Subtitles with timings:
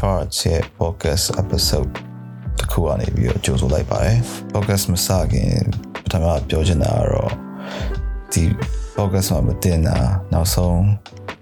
[0.00, 1.90] မင်္ဂလာပါ Brain Farts ရဲ့ podcast episode
[2.58, 4.18] တစ်ခုအနေပြီးတော့ကြိုဆိုလိုက်ပါတယ်
[4.52, 5.54] podcast မစခင်
[6.04, 7.32] ပထမပြောချင်တာကတော့
[8.32, 8.42] ဒီ
[8.96, 9.96] podcast မှာမတင်တာ
[10.32, 10.82] နောက်ဆုံး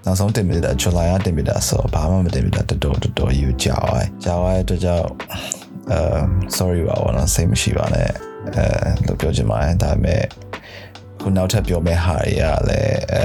[0.06, 5.06] နောက်ဆုံးတင်ပြတာ July ကတင်ပြတာဆိုတော့ဘာမှမတင်ပြတာတော်တော်တော်တော်ယူကြာသွားကြာသွားတဲ့အတွက်ကြောင့်
[5.92, 6.00] အဲ
[6.56, 8.10] sorry ပါဘောနော်စိတ်မရှိပါနဲ့
[8.56, 8.64] အဲ
[9.06, 10.22] လို့ပြောချင်ပါတယ်ဒါပေမဲ့
[11.20, 13.22] ခုနောက်ထပ်ပြောမယ့်ဟာတွေကလည်းအဲ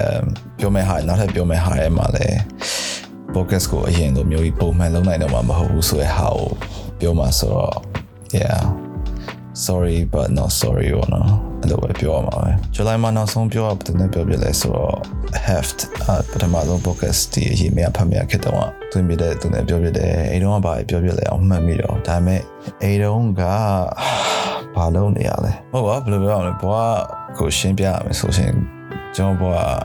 [0.59, 2.37] ပြောမယ့်ဟာနောက်ထပ်ပြောမယ့်ဟာတွေမှာလည်း
[3.33, 6.47] focus ကိုအရင်လိုမျိုးကြီးပုံမှန်လုံးနိုင်တော့မှမဟုတ်ဘူးဆိုတဲ့ဟာကို
[6.99, 7.75] ပြောမှာဆိုတော့
[8.39, 8.61] yeah
[9.65, 11.29] sorry but not sorry ဘောနော်
[11.61, 14.95] အဲ့လိုပဲပြောရမှာပဲ July မှာနောက်ဆုံးပြောရတဲ့နဲ့ပြောပြလဲဆိုတော့
[15.47, 15.79] heft
[16.31, 22.41] ပထမဆုံး focus ဒီအရင်မြဖတ်မြခက်တော့သူမြတဲ့သူနဲ့ပြောပြတယ်အဲ့တော့ကဘာပြောပြလဲအောင်မှတ်မိတော့ဒါပေမဲ့
[22.83, 23.43] အဲ့တော့က
[24.75, 26.97] ဘာလုံးနေရလဲဟုတ်ပါဘယ်လိုပြောရမလဲဘွား
[27.37, 28.53] ကိုရှင်းပြရမယ်ဆိုရှင်
[29.15, 29.75] ကျွန်တော်ဘွား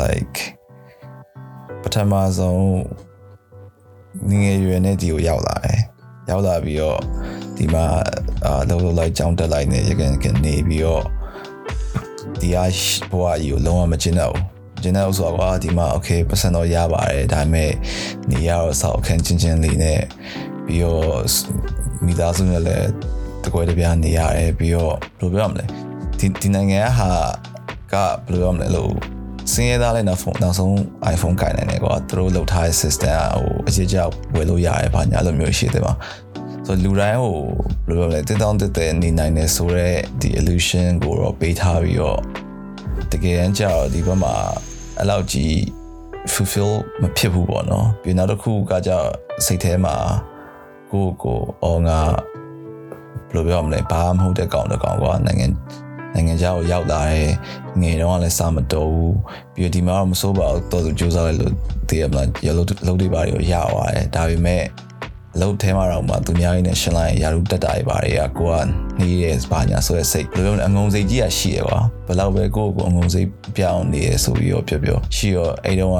[0.00, 0.59] like
[1.82, 2.64] ပထမဆုံး
[4.28, 5.80] ငငယ်ရွယ်နဲ့ဒီကိုရောက်လာတယ်
[6.30, 7.00] ရောက်လာပြီးတော့
[7.56, 7.84] ဒီမှာ
[8.44, 11.04] အာလုံးလုံးလိုက်ကြောင်းတက်လိုက်နေရကန်ကနေပြီးတော့
[12.40, 12.60] ဒီအ
[13.10, 17.70] ဘွားကြီးကိုလုံးဝမကျင်တော့ဘူးကျင်တော့ဆိုတော့ဒီမှာ okay ပတ်စံတော့ရပါတယ်ဒါပေမဲ့
[18.30, 20.00] နေရတော့ဆောက်အခန်းချင်းချင်းလေးနဲ့
[20.66, 21.20] ပြီးတော့
[22.04, 22.88] မိသားစုနဲ့လည်း
[23.44, 25.64] တကွဲတပြားနေရတယ်ပြီးတော့ဘယ်လိုပြောရမလဲ
[26.18, 27.10] ဒီဒီနိုင်ငံဟာ
[27.92, 27.94] က
[28.26, 28.92] ဘယ်လိုပြောရမလဲလို့
[29.52, 30.72] စင်းရသားလည်းနောက်ဖုန်းနောက်ဆုံး
[31.14, 35.94] iPhone ကင်နေတယ်ကွာသူတို့လုပ်ထားတဲ့ system ဟိုအကြီးကြီးဝယ်လို့ရတယ်ဘာညာလိုမျိုးရှိတယ်မှာ
[36.66, 37.38] ဆိုလူတိုင်းဟို
[37.86, 42.20] ဘယ်လိုလဲတက်တောင်းတက်တဲ့နေနိုင်တယ်ဆိုတော့ဒီ illusion ကိုတော့ပေးထားပြီးတော့
[43.12, 44.34] တကယ်တမ်းကျတော့ဒီဘက်မှာ
[44.98, 45.52] အဲ့လောက်ကြီး
[46.32, 48.90] fulfill မဖြစ်ဘူးပေါ့နော်ပြီးနောက်တစ်ခုကကြ
[49.46, 49.96] စိတ်ထဲမှာ
[50.90, 51.98] ကိုကိုအော်ငါ
[53.30, 55.46] ဘယ်လိုပြောမလဲဘာမှမဟုတ်တဲ့ကောင်တစ်ကောင်ကွာနိုင်ငံ
[56.14, 57.30] နိုင်ငံခြားကိုရောက်လာတယ်
[57.80, 59.16] ငယ်တော့လည်းစာမတော်ဘူး
[59.54, 61.52] ပြီးတော့ဒီမှာတော့မစိုးပါဘူးတော်သူစူးစမ်းလိုက်လို့
[61.88, 64.64] တည်ရမလားရလို့လုံးတွေပါတွေကိုရသွားတယ်ဒါပေမဲ့
[65.34, 68.54] အလုပ်ထဲမှာတော့မှသူများရင်းနဲ့ရှင်းလိုက်ရာထူးတက်တာတွေပါတွေကကိုက
[68.98, 75.98] နှီးရဲဘာညာဆိုရစိတ်ဘယ်လိုလဲအငုံစိတ်ကြီးရရှိရကွာဘယ်လောက်ပဲကိုကိုအငုံစိတ်ပြောင်းနေရဆိုပြီးတော့ပြောပြောရှိရောအဲ့တော့က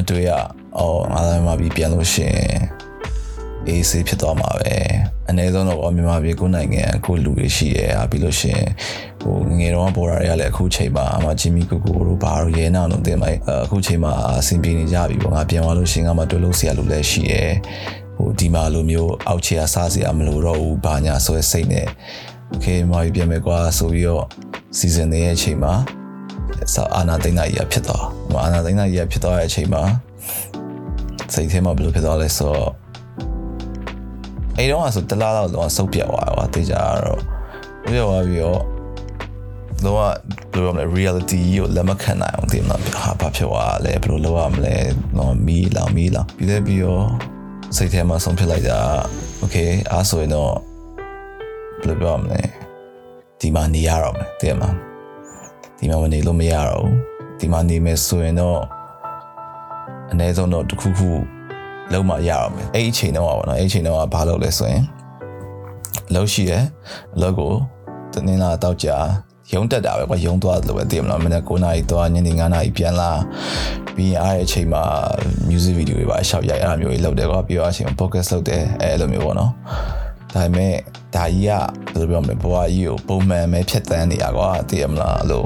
[0.00, 0.30] အတွေ့ရ
[0.78, 2.36] အော်ငါလည်းမပြီးပြန်လို့ရှင်
[3.66, 4.74] အေးဆေးဖြစ်သွားမှာပဲ
[5.29, 8.61] အနည်းဆုံးတော့မြန်မာပြည်ကိုနိုင်ငံအခုလူတွေရှိရဲဟာပြီးလို့ရှင်
[9.21, 17.43] ဟိုငငယ်တော့ပေါ်တာတွေကလည်းအခုချိန်မှာအမဂျီမီကိုကိုတို့ဘာလို့ရဲနာလို့တင်လိုက်အခုချိန်မှာအဆင်ပြေနေကြပြီပေါ့ငါပြန်သွားလို့ရှင်ကမှတွေ့လို့ဆရာလူလည်းရှိရဲ
[18.17, 21.87] ဟိုဒီမှာလိုမျိုးအောက်ခြေအစားစရာမလိုတော့ဘူးဘာညာဆိုတဲ့စိတ်နဲ့
[22.49, 24.25] โอเคမာပြီးပြန်မယ်ကွာဆိုပြီးတော့
[24.77, 25.73] စီဇန်နေရဲ့အချိန်မှာ
[26.73, 28.05] စာအာနာသိန်းသားကြီးဖြစ်သွား
[28.43, 29.83] အာနာသိန်းသားကြီးဖြစ်သွားတဲ့အချိန်မှာ
[31.33, 32.80] စိတ်ထဲမှာဘယ်လိုဖြစ်သွားလဲဆိုတော့
[34.58, 37.20] အဲ့တော့ဆိုတလားတော့တော့စုပ်ပြတ်သွားတယ်ကွာတေချာတော့
[37.84, 38.60] ပြောသွားပြီးတော့
[39.84, 40.14] တော့ဘယ်
[40.54, 44.76] လိုလဲ reality ကိုလက်မခံနိုင်အောင်တင်တော့ဟာဘာဖြစ်သွားလဲဘယ်လိုလုပ်ရမလဲ
[45.18, 47.04] တော့မီးလောင်မီးလောင်ပြီးလည်းပြီးတော့
[47.76, 48.78] စိတ်ထဲမှာဆုံးဖြတ်လိုက်တာ
[49.42, 50.52] okay အားဆိုရင်တော့
[51.80, 52.40] ဘယ်လိုပြောရမလဲ
[53.40, 54.68] ဒီမှာနေရတော့မယ်တဲ့မှာ
[55.78, 56.96] ဒီမှာမနေလို့မရတော့ဘူး
[57.40, 58.60] ဒီမှာနေမယ်ဆိုရင်တော့
[60.10, 61.10] အနည်းဆုံးတော့တစ်ခုခု
[61.92, 64.84] လုံးမရအောင်မယ်အဲ့အချိန်တော့ပါတော့အဲ့အချိန်တော့ဘာလုပ်လဲဆိုရင်
[66.08, 66.64] အလုပ်ရှိတယ်
[67.16, 67.52] အလုပ်ကို
[68.12, 68.96] တနင်္လာတော့ကြာ
[69.54, 73.10] ရုံတက်တာပဲကွာရုံသွားလို့ပဲသိမလားမနေ့9နာရီသွားညနေ9နာရီပြန်လာ
[73.94, 74.82] ပြီးရင်အားတဲ့အချိန်မှာ
[75.48, 79.50] music video တွေပါရှောက်ရိုက်အဲ့လိုမျိုးတွေလုပ်တယ်ကွာပြီးတော့အချိန်မှာ focus လုပ်တယ်အဲ့လိုမျိုးပေါ့နော်
[80.34, 80.74] ဒါပေမဲ့
[81.14, 85.44] ဒါကြီးကဘယ်လိုပြောမလဲဘဝကြီးကိုပုံမှန်ပဲဖြတ်တန်းနေရကွာသိရမလားအဲ့လို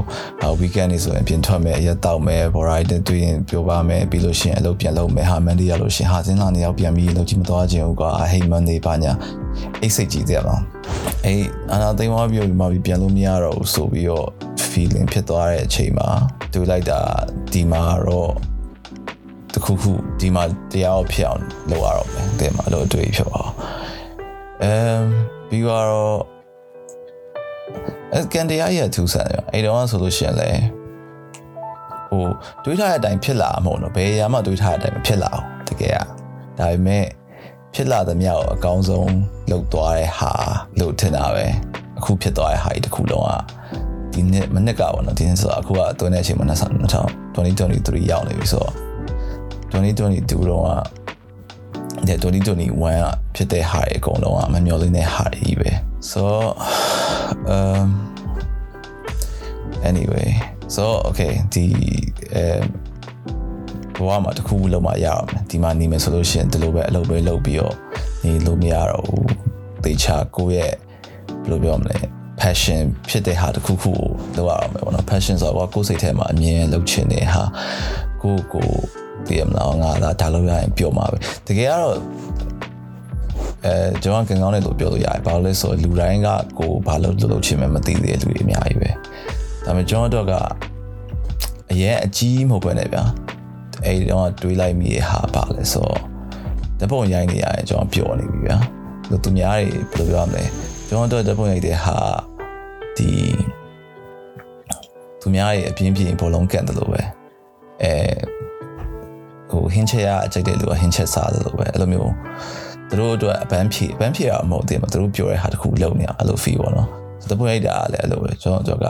[0.60, 9.12] weekend နေဆိုရင်ပြင်ထွက်မယ်ရက်တောက်မယ် variety တွေ့ရင်ပြောပါမယ်ပြီးလို့ရှိရင်အလုပ်ပြန်လုပ်မယ်ဟာမန်ဒီရလို့ရှိရင်ဟာစင်းလာနေရောက်ပြန်ပြီးလုပ်ကြည့်မသွားခြင်းဟုတ်ကွာဟိတ်မန်ဒီပါညာ
[9.80, 10.62] အိတ်စိတ်ကြီးသိရမလား
[11.24, 14.28] အေးအနာသိမ်းသွားပြီးတော့ဒီမှာပြန်လို့မရတော့ဘူးဆိုပြီးတော့
[14.70, 16.08] feeling ဖြစ်သွားတဲ့အချိန်မှာ
[16.52, 17.00] တွေ့လိုက်တာ
[17.52, 18.32] ဒီမှာတော့
[19.54, 23.85] တခုခုဒီမှာတရားဖြစ်အောင်လုပ်ရတော့မယ်တဲ့မှာလို့အတွေ့ဖြစ်ပါအ
[24.62, 25.02] မ်
[25.48, 26.18] ပြီးတော့
[28.14, 30.50] အကန်တရားရထူးဆန်တယ်အဲ့တော့ဆိုလို့ရှိရင်လေ
[32.10, 32.24] ဟို
[32.64, 35.98] တွေးထားတဲ့အတိုင်းဖြစ်လာမှာမဟုတ်တော့ဘယ်ရာမှတွေးထားတဲ့အတိုင်းမဖြစ်လာဘူးတကယ်က
[36.58, 37.04] ဒါပေမဲ့
[37.74, 39.14] ဖြစ်လာသမျှကိုအကောင်းဆုံး
[39.50, 40.32] လုပ်သွားတဲ့ဟာ
[40.80, 41.46] လို့ထင်တာပဲ
[41.98, 43.32] အခုဖြစ်သွားတဲ့ဟာကြီးတစ်ခုလုံးက
[44.12, 48.72] ဒီနှစ်မနှစ်ကပေါ့နော်ဒီနှစ်ဆိုတော့အခုကတွန်းတဲ့အချိန်မှာ2023ရောက်နေပြီဆိုတော့
[49.72, 50.64] 2022တော့
[51.96, 55.70] ကဒီ2021ကဖြစ်တဲ့ဟာတွေအကုန်လုံးကမမျှော်လင့်တဲ့ဟာတွေကြီးပဲ
[56.12, 56.24] so
[57.56, 57.88] um
[59.88, 60.28] anyway
[60.74, 61.66] so okay ဒီ
[62.34, 62.44] အဲ
[63.96, 67.74] ဘဝမှာတခုလုံးမရအောင်ဒီမှာနေမယ်ဆိုလို့ရှိရင်ဒီလိုပဲအလုပ်ပဲလုပ်ပြီးတော့
[68.24, 69.28] နေလို့မရတော့ဘူး
[69.84, 70.72] တေချာကိုယ့်ရဲ့
[71.42, 71.98] ဘယ်လိုပြောမလဲ
[72.40, 77.42] passion ဖြစ်တဲ့ဟာတခုခုကိုလုပ်ရအောင်ပဲပေါ့နော် passion ဆိုတော့ကိုယ်စိတ်ထဲမှာအမြဲလုပ်ချင်တဲ့ဟာ
[78.22, 78.70] ကိုကို
[79.28, 81.96] သိရမလားငါဒါဒါလုပ်ရရင်ပျော်မှာပဲတကယ်ကတော့
[83.66, 86.28] အဲကျွန်တော်ကင်ကောင်းတယ်လို့ပြောလို့ရတယ်ဘာလို့လဲဆိုတော့လူတိုင်းက
[86.58, 88.90] ကိုဘာလို့လုပ်လို့ချင်မှမသိသေးတဲ့လူတွေအများကြီးပဲ
[89.64, 90.32] ဒါပေမဲ့ကျွန်တော်တို့က
[91.72, 93.02] အရင်အကြီးမဟုတ်ပဲနဲ့ဗျာ
[93.84, 96.00] အဲ့ဒီတော့တွေးလိုက်မိရဟာပါလဲဆိုတော့
[96.80, 98.56] တပုံရိုင်းနေရတယ်ကျွန်တော်ပျော်နေပြီဗျာ
[99.10, 99.56] လို့သူများ
[99.92, 100.44] တွေဘယ်လိုပြောရမလဲ
[100.88, 101.96] ကျွန်တော်တို့တပုံရိုက်တဲ့ဟာ
[102.96, 103.10] ဒီ
[105.20, 107.02] သူများရဲ့အပြင်းပြင်းဘောလုံးကန်တယ်လို့ပဲ
[107.82, 107.92] အဲ
[109.50, 112.12] ဟိုဟင်းချက်ရအကြိုက်တဲ့လူကဟင်းချက်စားတယ်လို့ပဲအဲ့လိုမျိုး
[112.90, 116.88] သူတို့အတွက်အပန်းဖြေအပန်းဖြေရမဟုတ်သေးဘူးသူတို့ပြောတဲ့ဟာတခုလုံနေအောင်အဲ့လို feel ပေါ့နော်
[117.30, 118.86] တပွင့်ရိုက်တာလည်းအဲ့လိုပဲကျွန်တော်တို့က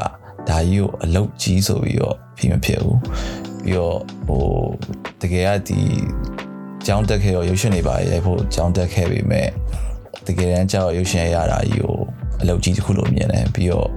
[0.48, 2.98] ဒါကြီးကိုအလုတ်ကြီးဆိုပြီးတော့ဖြစ်မဖြစ်ဘူး
[3.64, 3.98] ပြီးတော့
[4.28, 4.44] ဟို
[5.20, 5.80] တကယ်ကဒီ
[6.86, 9.48] ကြောင်းတက်ခဲ့ရောရုပ်ရှင်တွေပါရိုက်ဖို့ကြောင်းတက်ခဲ့ပြီမဲ့
[10.26, 11.94] တကယ်တမ်းကျတော့ရုပ်ရှင်ရတာကြီးကို
[12.40, 13.88] အလုတ်ကြီးတစ်ခုလိုမြင်တယ်ပြီးတော့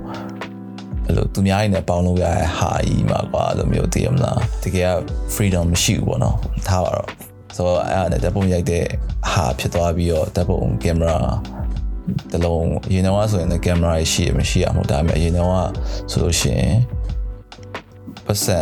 [1.09, 4.93] အဲ့လိုသူများနဲ့ပေါင်းလို့ရတဲ့ဟာကြီးမှာကွာအဲ့လိုမျိုးသိရမလားတကယ်က
[5.35, 7.09] freedom မရှိဘူးပေါ့နော်ထားပါတော့
[7.55, 8.85] ဆိုတော့အဲ့ဒါနဲ့တပ်ပုံရိုက်တဲ့
[9.31, 11.17] ဟာဖြစ်သွားပြီးတော့တပ်ပုံကင်မရာ
[12.31, 15.49] တလုံးအရင်တော့ဆိုရင်လည်းကင်မရာရှိရမရှိရမဟုတ်ဒါပေမဲ့အရင်တော့
[16.11, 16.75] ဆိုလို့ရှိရင်
[18.25, 18.59] ပတ်စံ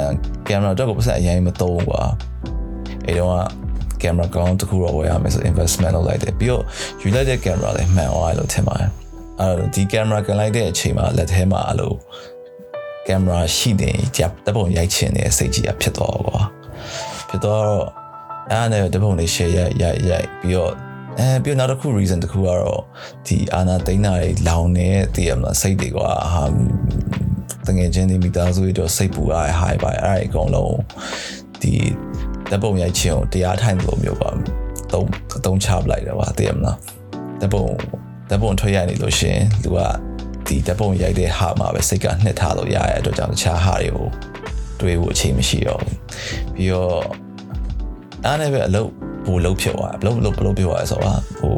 [0.47, 2.01] ကင်မရာတော့ပတ်စံအရင်မသုံးကွာ
[3.05, 3.33] အဲ့တော့
[4.01, 6.63] ကင်မရာကောင်းတစ်ခုတော့ဝယ်ရမယ်ဆို investment လုပ်လိုက်တယ်ပြီးတော့
[7.01, 8.91] ယူလိုက်တဲ့ကင်မရာလည်းမှန်သွားတယ်လို့ထင်ပါတယ်
[9.39, 11.93] အဲ့တော့ဒီကင်မရာကန်လိုက်တဲ့အချိန်မှာလက်ထဲမှာအဲ့လို
[13.07, 16.39] ကင်မရာရှိနေကြတပ်ပုံရိုက်ချင်တဲ့စိတ်ကြီးအဖြစ်သွားကွာ
[17.29, 17.63] ဖြစ်တော့
[18.51, 20.73] အဲ့ဒါနဲ့တပ်ပုံလေး share ရိုက်ရိုက်ရိုက်ပြီးတော့
[21.19, 22.81] အဲပြီးတော့နောက်တစ်ခု reason တစ်ခုကတော့
[23.27, 26.43] ဒီအာနာသိန်းတာတွေလောင်နေတည်ရမလားစိတ်တွေကွာဟာ
[27.67, 30.77] တငယ်ချင်းတွေမိသားစုတွေတော့စိတ်ပူရတဲ့ high ပါအဲ့ဒါအကုန်လုံး
[31.61, 31.73] ဒီ
[32.51, 34.29] တပ်ပုံရိုက်ချင်းကိုတရားထိုင်လို့မျိုးပါ
[34.91, 35.07] တုံး
[35.45, 36.77] တုံးချပလိုက်တယ်ပါတည်ရမလား
[37.41, 37.65] တပ်ပုံ
[38.29, 39.79] တပ်ပုံထွက်ရနေလို့ရှင်လူက
[40.47, 44.07] ဒီတပ်ပုံရိုက်တဲ့ဟာမှာပဲစိတ်ကနှစ်ထားလို့ရတဲ့အတွက်ကြောင့်တခြားဟာတွေကို
[44.79, 45.95] တွေးဖို့အချိန်မရှိတော့ဘူး
[46.55, 47.01] ပြီးတော့
[48.25, 48.89] အားနဲ့ပဲအလုပ်
[49.25, 51.55] ဘူလုပ်ဖြစ်သွားဘလို့ဘလို့ဘလို့ပြောရဆိုတော့ဟို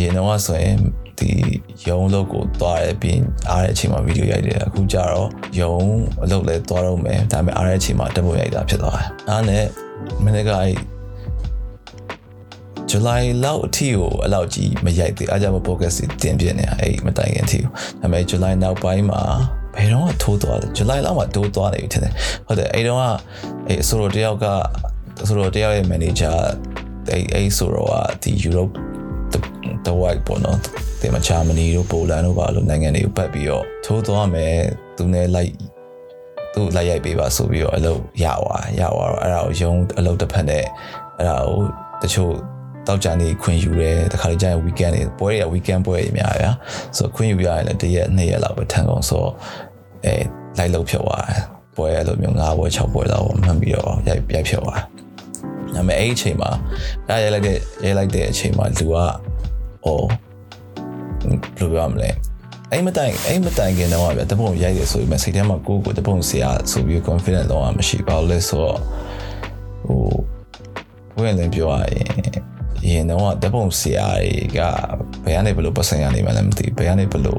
[0.00, 0.76] ရေတော့ဆိုရင်
[1.18, 1.30] ဒီ
[1.88, 5.28] ရုံလုပ်ကိုသွားရပြီးအားတဲ့အချိန်မှာဗီဒီယိုရိုက်တယ်အခုကျတော့
[5.60, 5.74] ရုံ
[6.22, 9.64] အလုပ်လဲသွားတော့မယ်ဒါပေမဲ့အားတဲ့အချိန်မှာတက်ဖို့ရိုက်တာဖြစ်သွားတယ်အားနဲ့
[10.24, 10.72] မနေ့ကအဲ့
[12.92, 17.68] July လောက်အထိကိုအဲ့လောက်ကြီးမရိုက်သေးအားကြောင့် podcast တင်ပြနေတာအဲ့မတိုင်ခင်အထိဒါ
[18.00, 19.20] ပေမဲ့ July နောက်ပိုင်းမှာ
[19.76, 22.12] ဘယ်တော့မှထိုးသွားတယ် July လောက်မှတိုးသွားနေပြီထင်တယ်
[22.46, 23.04] ဟုတ်တယ်အဲ့တော့က
[23.68, 24.46] အဲ့အဆိုတော်တယောက်က
[25.28, 26.36] ဆိုတော့တယောက်ရဲ့ manager
[27.10, 27.90] အဲ့အဲ့ဆိုတော့
[28.22, 28.72] ဒီ Europe
[29.86, 30.58] တဝိုက်ပေါ့နော်
[31.00, 34.56] ဒီမှာဂျာမနီတို့ပိုလန်တို့ပါလို့နိုင်ငံတွေကိုပတ်ပြီးတော့ထိုးသွားမယ်
[34.96, 35.52] သူနဲ့လိုက်
[36.54, 40.64] သူလိုက်ရိုက်ပေးပါဆိုပြီးတော့အလုပ်ရသွားရသွားတော့အဲ့ဒါကိုယုံအလုပ်တစ်ဖက်နဲ့
[41.18, 41.60] အဲ့ဒါကို
[42.02, 42.32] တချို့
[42.86, 46.50] တောက်ကြနေခွင့်ယူတယ်တခါလေကျရင် weekend တွေပွဲတွေက weekend ပွဲတွေများဗျာ
[46.96, 49.24] ဆိုခွင့်ယူရရင်လည်းတရက်နှစ်ရက်လောက်ပဲထန်ကုန်ဆို
[50.04, 50.14] အဲ
[50.58, 51.42] လိုက်လုပ်ဖြစ်သွားတယ်
[51.76, 55.02] ပွဲအဲ့လိုမျိုး၅ပွဲ၆ပွဲလောက်မှန်ပြီးတော့ရိုက်ရိုက်ဖြစ်သွားတယ်
[55.74, 56.50] ဒါပေမဲ့အဲ့ဒီအချိန်မှာ
[57.08, 58.94] အဲ့ရိုက်လိုက်တဲ့ရိုက်လိုက်တဲ့အချိန်မှာလူက
[59.84, 60.06] အော်
[61.24, 62.10] ဘယ်လိုပြောမလဲ
[62.70, 68.78] အဲ့မတိုင်အဲ့မတိုင်ခင်တော့ဗျတပုံရိုက်တယ်ဆိုပြီးမှစိတ်ထဲမှာကိုယ်ကိုတပုံဆရာဆိုပြီး confident တော့မရှိပါဘူးလဲဆိုတော့
[69.86, 72.08] ဟိုဘယ်လဲပြောရရင်
[72.90, 74.58] ရင်တော့တပုံဆရာတွေက
[75.24, 77.38] ဘယ်ကနေဘယ်လိုပတ်စံရနေမှလည်းမသိဘယ်ကနေဘယ်လို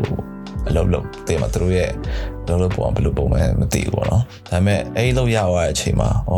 [0.70, 1.92] အလုပ်လုပ်တဲ့မှာသူတို့ရဲ့
[2.48, 6.36] လုပ်လို့ပုံဘယ်လိုပုံမှန်မသိဘူးပေါ့နော်ဒါပေမဲ့အဲ့လောက်ရသွားတဲ့အချိန်မှာဩ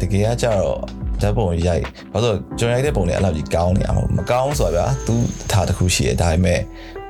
[0.00, 0.78] တကယ်ကကြတော့
[1.22, 5.14] ဓာတ်ပုံရိုက်ဘာလို့ကျွန်တော်ရိုက်တဲ့ပုံတွေအဲ့လောက်ကြီးကောင်းနေရမှာမကောင်းဆိုတာဗျာသူ
[5.50, 6.60] ထားတစ်ခုရှိရဒါပေမဲ့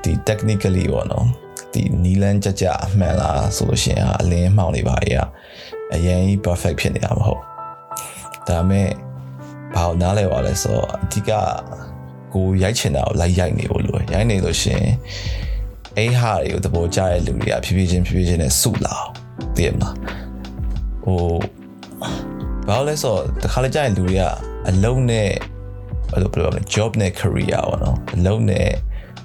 [0.03, 1.27] ဒီ technically ပေါ့နော်
[1.73, 5.25] ဒီနီလန်ကြကြအမှန်လားဆိုလို့ရှိရင်အလင်းမှောင်နေပါရဲ့
[5.95, 7.41] အရင် perfect ဖြစ်နေတာမဟုတ်
[8.49, 8.89] ဒါပေမဲ့
[9.75, 11.31] ဘာလို့နားလဲပါလဲဆိုတော့အဓိက
[12.35, 14.85] ကိုရိုက်ချင်တာကိုလိုက်ရိုက်နေလို့လို့ရိုက်နေလို့ရှင်
[15.99, 18.97] အိဟာတွေကိုသဘောကျတဲ့လူတွေကဖြည်းဖြည်းချင်းဖြည်းဖြည်းချင်းနဲ့စုလာ
[19.57, 19.95] သိရမလား
[21.05, 21.23] ဟို
[22.69, 24.23] ဘာလို့လဲဆိုတော့တခါလေကြာရင်လူတွေက
[24.69, 25.29] အလုံးနဲ့
[26.11, 28.69] ဘယ်လိုပြောမလဲ job နဲ့ career ပေါ့နော်အလုံးနဲ့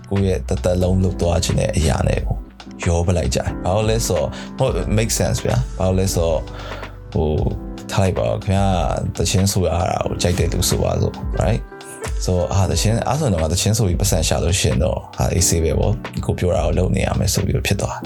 [0.10, 2.38] ကိုယ့်ရဲ့တသက်လုံးလုပ်သွားခြင်းနဲ့အရာနဲ့ကို
[2.86, 6.40] ရောပလိုက်ကြတယ်ဘာလို့လဲဆိုတော့ဟုတ် make sense ဗျာဘာလို့လဲဆိုတော့
[7.14, 7.30] ဟို
[7.92, 8.65] ထားလိုက်ပါခင်ဗျာ
[9.18, 11.62] တချင်းဆိုရတာကိုကြိုက်တဲ့သူဆိုပါစို့ right
[12.25, 15.94] so အာတချင်းအားဆိုတော့တချင်းဆိုပြီးပတ်စံရှာလို့ရှင်တော့ဟာ AC ပဲပေါ့
[16.25, 17.98] ကိုပြောတာကိုလုပ်နေရမယ်ဆိုပြီးဖြစ်သွား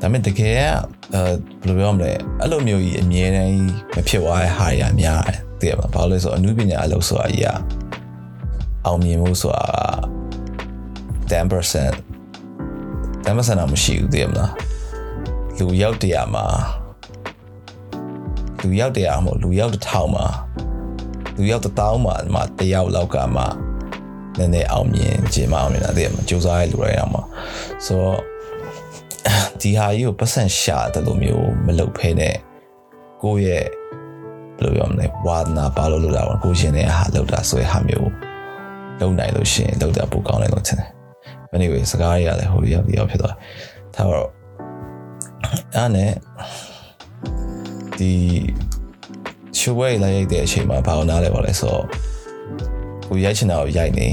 [0.00, 1.22] ဒါပေမဲ့တကယ်ကအဲ
[1.66, 2.10] ဘယ်လိုပြောမလဲ
[2.40, 3.52] အဲ့လိုမျိုးကြီးအမြဲတမ်း
[3.94, 7.50] မဖြစ်သွားတဲ့ဟာတွေအများတယ်သိရမလားဘာလို့လဲဆိုတော့အနုပညာအလုပ်ဆိုတာကြီးက
[8.86, 9.64] အောင်မြင်မှုဆိုတာ
[11.30, 11.36] 10%
[13.26, 14.52] 10%တော့မရှိဘူးသိရမလား
[15.58, 16.44] လူရောက်တရာမှာ
[18.66, 20.26] လူရောက်တရာမဟုတ်လူရောက်တစ်ထောင်မှာ
[21.36, 23.42] လူရောက်တစ်တောင်းမှာမှတယောက်လောက်ကမှ
[24.38, 27.22] နည်းနည်းအောင်မြင်ခြင်းမအောင်မြင်တာသိရမလားစူးစမ်းရလူတိုင်းအောင်မှာ
[27.86, 28.18] ဆိုတော့
[29.60, 32.36] ဒီဟာကြီးကိုပတ်စံရှာတယ်လို့မျိုးမလုပ်ဖဲနဲ့
[33.22, 33.64] ကိုယ့်ရဲ့
[34.56, 38.10] ဘယ်လိုပြောမလဲဝါသနာပါလို့လုပ်တာပေါ့ကိုရှင်တဲ့ဟာလုပ်တာဆိုရဟာမျိုး
[39.00, 40.90] လုပ်နိုင်လို့ရှင်လုပ်တာပိုကောင်းတယ်လို့ထင်တယ်
[41.54, 43.34] anyway စကားရရတယ်ဟိုရောက်ရောက်ဖြစ်သွား
[43.94, 44.28] ဒါတော့
[45.74, 46.10] အဲ့နဲ့
[47.98, 48.12] ဒီ
[49.58, 51.84] ရှိုးဝဲလိုက်ရိုက်တဲ့အချိန်မှာဘာလို့နားလဲပါလဲဆိုတော့
[53.08, 54.08] ကိုရိုက်ချင်တာကိုရိုက်နေ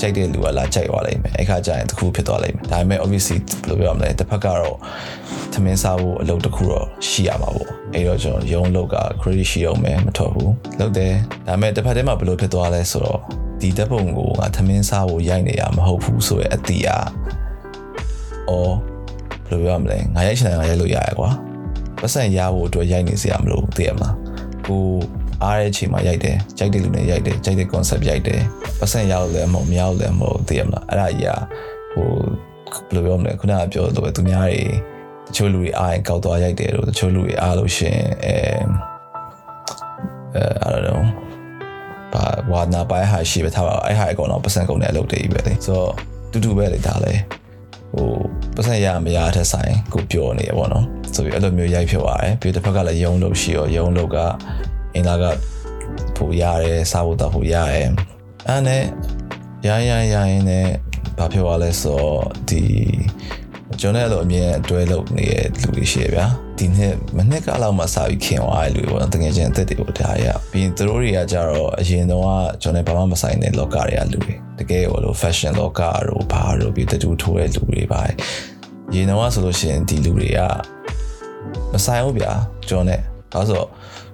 [0.00, 4.76] ကြိုက်တဲ့လူကလာကြိုက်သွားလိမ့်မယ်အဲ့ခါကျရင်တခုဖြစ်သွားလိမ့်မယ်ဒါပေမဲ့ obviously ဘယ်လိုပြောမလဲတစ်ဖက်ကတော့
[5.52, 11.14] သမင်းစားဖို့အလုပ်တစ်ခုတော့ရှိရမှာပေါ့အဲ့တော့ကျွန်တော်ရုံးလောက်က credit ရှိအောင်မယ်မထွက်ဘူးလုပ်တယ်
[11.46, 13.20] ဒါပေမဲ့တစ်ဖက်တည်းမှာဘယ်လိုဖြစ်သွားလဲဆိုတော့
[13.60, 17.00] ဒီတပ်ပုံကိုငါသမင်းစားဖို့ရိုက်နေရမဟုတ်ဘူးဆိုရဲအတီးอ่ะ
[18.48, 18.74] အော်
[19.46, 21.30] ဘယ်လိုပြောမလဲငါရိုက်ချင်တယ်ငါရိုက်လို့ရရကွာ
[22.00, 24.14] ပတ်စံရဖို့အတွက်ရိုက်နေစရာမလိုသိရမလား
[24.66, 24.82] ကို
[25.42, 28.40] အားတဲ့အချိန်မှာရိုက်တယ်ကြိုက်တဲ့လူနဲ့ရိုက်တယ်ကြိုက်တဲ့ concept ရိုက်တယ်
[28.78, 31.38] ပတ်စံရလို့လည်းမဟုတ်မရလို့လည်းမဟုတ်သိရမလားအဲ့ဒါကြီးอ่ะ
[31.92, 32.08] ဟို
[32.88, 34.60] ဘယ်လိုပြောမလဲခုနကပြောလို့ပဲသူများတွေ
[35.26, 38.34] တချို့လူတွေအားရင်ကောက်သွားရိုက်တယ်လို့တချို့လူတွေအားလို့ရှင်အဲ
[40.34, 41.02] အဲ I don't know
[42.12, 45.92] ဘာဝါနာပိုင်းဟာရှိပဲထားပါအဲ့ဟာအကောင်တော့ပတ်စံကုန်တဲ့အလုပ်တွေကြီးပဲလေဆိုတော့
[46.32, 47.14] တူတူပဲလေဒါလေ
[47.94, 48.08] ဟို
[48.60, 50.84] ပတ်စံရမရတဲ့ဆိုင်ကိုပြောနေရပေါ့နော်
[51.14, 54.16] ဆိုပြီးအဲ့လိုမျိုးရိုက်ဖြစ်သွားတယ်ပြီးတစ်ဖက်ကလည်းယုံလို့ရှိရောယုံလို့က
[54.94, 55.24] အင်လာက
[56.16, 57.88] ဖို့ရတယ်စားဖို့တော့ဖို့ရတယ်
[58.46, 58.82] အဲ့နဲ့
[59.66, 60.66] ရရရရင်နဲ့
[61.18, 62.62] ဘာဖြစ်သွားလဲဆိုတော့ဒီ
[63.80, 66.26] ကျွန်တော်လည်းအမြင်အတွဲလုပ်နေတဲ့လူတွေရှိရဗျာ
[66.58, 72.24] ဒီနှစ်မနှစ်ကလောက်မှစပြီးခင်သွားတဲ့လူတွေပေါ့တကယ်ချင်းအသက်တွေကိုဒါရပြီးရင်သူတို့တွေကကြတော့အရင်တော့
[72.62, 78.00] ကျွန်တော်ဘာမှမဆိုင်တဲ့လောကတွေကလူတွေတကယ်ဟိုလို fashion လောကတို့ဘာတို့ပြီးတူထိုးတဲ့လူတွေပါ
[78.94, 80.40] ရင်တော့ဆိုလို့ရှိရင်ဒီလူတွေက
[81.72, 82.32] မဆိုင်ဘူးဗျာ
[82.68, 83.00] ကျွန်တော်နဲ့
[83.32, 83.62] ဒါဆို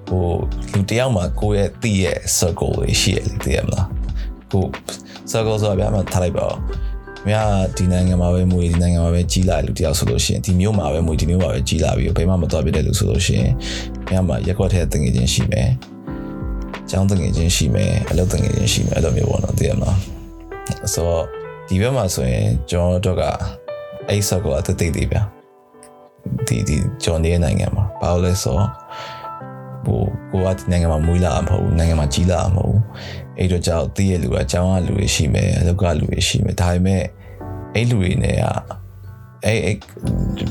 [0.09, 0.25] ဟို
[0.73, 3.89] လူတယောက်မှာကိုယ့်ရဲ့တည်ရဲ့ circle တွေရှိရလေတည်ရမလား
[4.53, 4.65] ကို
[5.31, 6.57] circle ဆိုတာဗျာမထားလိုက်ပါဦး
[7.29, 7.43] မြာ
[7.77, 13.53] ဒီနိုင်ငံမှာပဲမွေဒီနိုင်ငံမှာပဲကြီးလာလူတယောက်ဆိုလို့ရှိရင်ဒီမျိုးမှာပဲမွေဒီမျိုးမှာပဲကြီးလာပြီးဘယ်မှမတော်ပြတဲ့လူဆိုလို့ရှိရင်
[14.11, 15.69] မြာမှာရက်ွက်တဲ့တငယ်ချင်းရှိမယ်။
[16.91, 19.97] ကျောင်းတငယ်ချင်းရှိမယ်။အလုပ်တငယ်ချင်းရှိမယ်အဲ့လိုမျိုးပေါ့နော်သိရမလား။
[20.93, 21.25] ဆိုတော့
[21.69, 23.23] ဒီဘက်မှာဆိုရင်ကျွန်တော်တို့က
[24.09, 25.23] အဲ့ဆော့ကအတသိသေးဗျာ။
[26.47, 28.69] ဒီဒီကျွန်တော်နေတဲ့နိုင်ငံမှာဘာလို့လဲဆိုတော့
[29.87, 30.01] ဟို
[30.33, 32.83] ကိုကဒီနိုင်ငံမှာမွေးလာမှာမဟုတ်ဘူးနိုင်ငံမှာကြီးလာမှာမဟုတ်ဘူး
[33.39, 37.03] အဲ့တော့ကြောက်တည့်ရလူကအကြောင်းကလူတွေရှိမယ်အလောက်ကလူတွေရှိမယ်ဒါပေမဲ့
[37.75, 38.45] အဲ့လူတွေနဲ့က
[39.45, 39.77] အဲ့အဲ့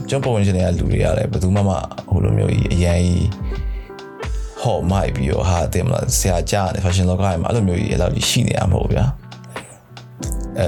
[0.10, 1.72] ကျွန်တော်ပုံစံတွေကလူတွေကလည်းဘယ်သူမှမ
[2.10, 3.30] ဟိုလိုမျိုးကြီးအရင်ကြီး
[4.62, 9.06] ဟော့မိုက်ပြီးတော့ဟာတင်မလားဆရာကြားတယ် fashion လောကမှာအဲ့လိုမျိုးကြီးအဲ့လိုကြီးရှိနေရမှာမဟုတ်ဗျာ
[10.60, 10.68] အဲ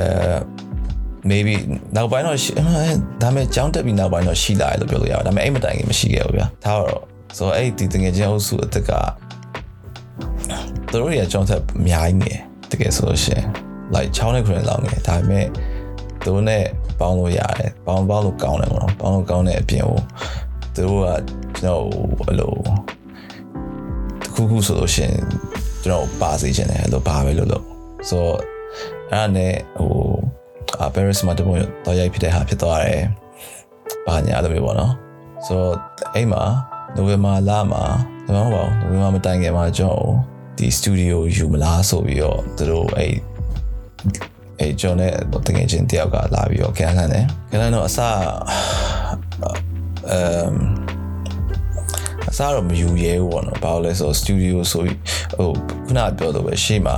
[1.30, 1.54] maybe
[1.96, 2.38] နောက်ပိုင်းတော့
[3.22, 8.92] ဒါပေမဲ့ကြောင်းတက်ပြီးနောက်ပိုင်းတော့ရှိလာတယ်လို့ပြောလို့ရပါတယ်ဒါပေမဲ့အဲ့မတိုင်ခင်မရှိခဲ့ဘူးဗျာဒါတော့ ဆိုတော့အဲ့ဒီတကယ်ချင်းအုပ်စုအတက်က
[10.92, 12.40] သူတို့ရဲ့ကြောင်းသက်အများကြီးငယ်
[12.72, 13.46] တကယ်ဆိုလို့ရှိရင်
[13.96, 15.48] like 6နဲ့9လောက်ငယ်ဒါပေမဲ့
[16.24, 16.64] သူတို့နဲ့
[17.00, 20.00] ပေါင်းလို့ရတယ်ပေါင်းပေါင်းလို့ကောင်းတယ်ပေါ့နော်ပေါင်းလို့ကောင်းတဲ့အပြင်ကို
[20.76, 21.08] သူတို့က
[21.60, 21.84] ကျွန်တော်
[22.28, 22.54] အဲ့လို
[24.24, 25.18] တခုခုဆိုလို့ရှိရင်
[25.84, 27.66] ကျွန်တော်ပါစေချင်တယ်အဲ့လိုပါပဲလို့လို့
[28.10, 28.38] ဆိုတော့
[29.12, 29.92] အဲ့ဒါနဲ့ဟို
[30.80, 33.02] အာ Paris မှာတပုံတော့ရိုက်ဖြစ်တဲ့ဟာဖြစ်သွားတယ်။
[34.08, 34.94] ဘာညာအဲ့လိုမျိုးပေါ့နော်။
[35.46, 35.76] ဆိုတော့
[36.14, 36.44] အဲ့မှာ
[36.96, 37.84] နိုဝင်ဘာလမှာ
[38.26, 40.14] ဒါမှမဟုတ်နိုဝင်ဘာမတိုင်ခင်မှာကျွန်တော်
[40.58, 43.14] ဒီစတူဒီယိုယူမလားဆိုပြီးတော့သူတို့အဲ့
[44.60, 45.12] အဲ့ကျွန်တော်နဲ့
[45.46, 48.00] တကယ်ချင်းတယောက်ကလာပြီးတော့ကန်ဆန်းတယ်ကန်ဆန်းတော့အစ
[50.12, 50.54] အမ်
[52.30, 54.98] အစားတော့မယူရဲဘူးပေါ့နော်ဘာလို့လဲဆိုတော့စတူဒီယိုဆိုပြီး
[55.38, 55.50] ဟို
[55.86, 56.98] ခုနပြောလို့ပဲရှေ့မှာ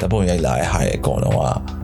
[0.00, 1.77] တပုံရိုက်လာတဲ့ဟာရဲ့အကုန်လုံးက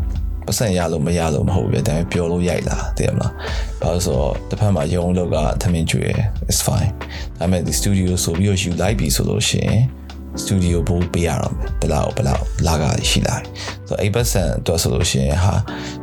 [0.47, 3.33] ပတ်စံရလို့မရလို့မဟုတ်ဘူးဒါပေမဲ့ပြောလို့ရိုက်လာတည်မလား
[3.81, 6.05] ဘာလို့ဆိုတော့တစ်ဖက်မှာရုံလောက်ကသမင်ကျွေ
[6.51, 6.91] is fine
[7.39, 9.81] ဒါပေမဲ့ဒီ studio ဆိုပြီးတော့ယူလိုက်ပြီဆိုလို့ရှိရင်
[10.43, 13.47] studio ဘိုးပေးရတော့မယ်ဘယ်လောက်ဘယ်လောက်လာကရှိလာတယ်
[13.89, 15.55] ဆိုတော့8%အတွက်ဆိုလို့ရှိရင်ဟာ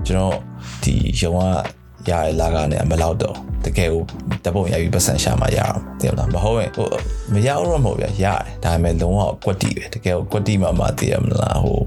[0.05, 0.35] ကျွန်တော်
[0.83, 4.01] ဒီရုံက ရရလာကနေမလောက်တော့တကယ်ကို
[4.45, 6.87] တပုံရပြီးပတ်စံရှာမှရအောင်တည်မလားမဟုတ်ရင်ဟို
[7.33, 11.81] မရတော့မဟုတ်ဗျရတယ်ဒါပေမဲ့လုံးဝကွက်တီပဲတကယ်ကိုကွက်တီမှမှတည်ရမလားဟို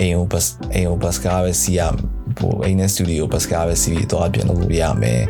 [0.00, 1.80] အိမ်ကိုဘတ်အိမ်ကိုဘတ်ကားပဲစီးရ
[2.38, 5.20] ဟိုအိမ်နဲ့စတူဒီယိုဘတ်ကားပဲစီးပြီးတော့ပြင်လို့ရမယ်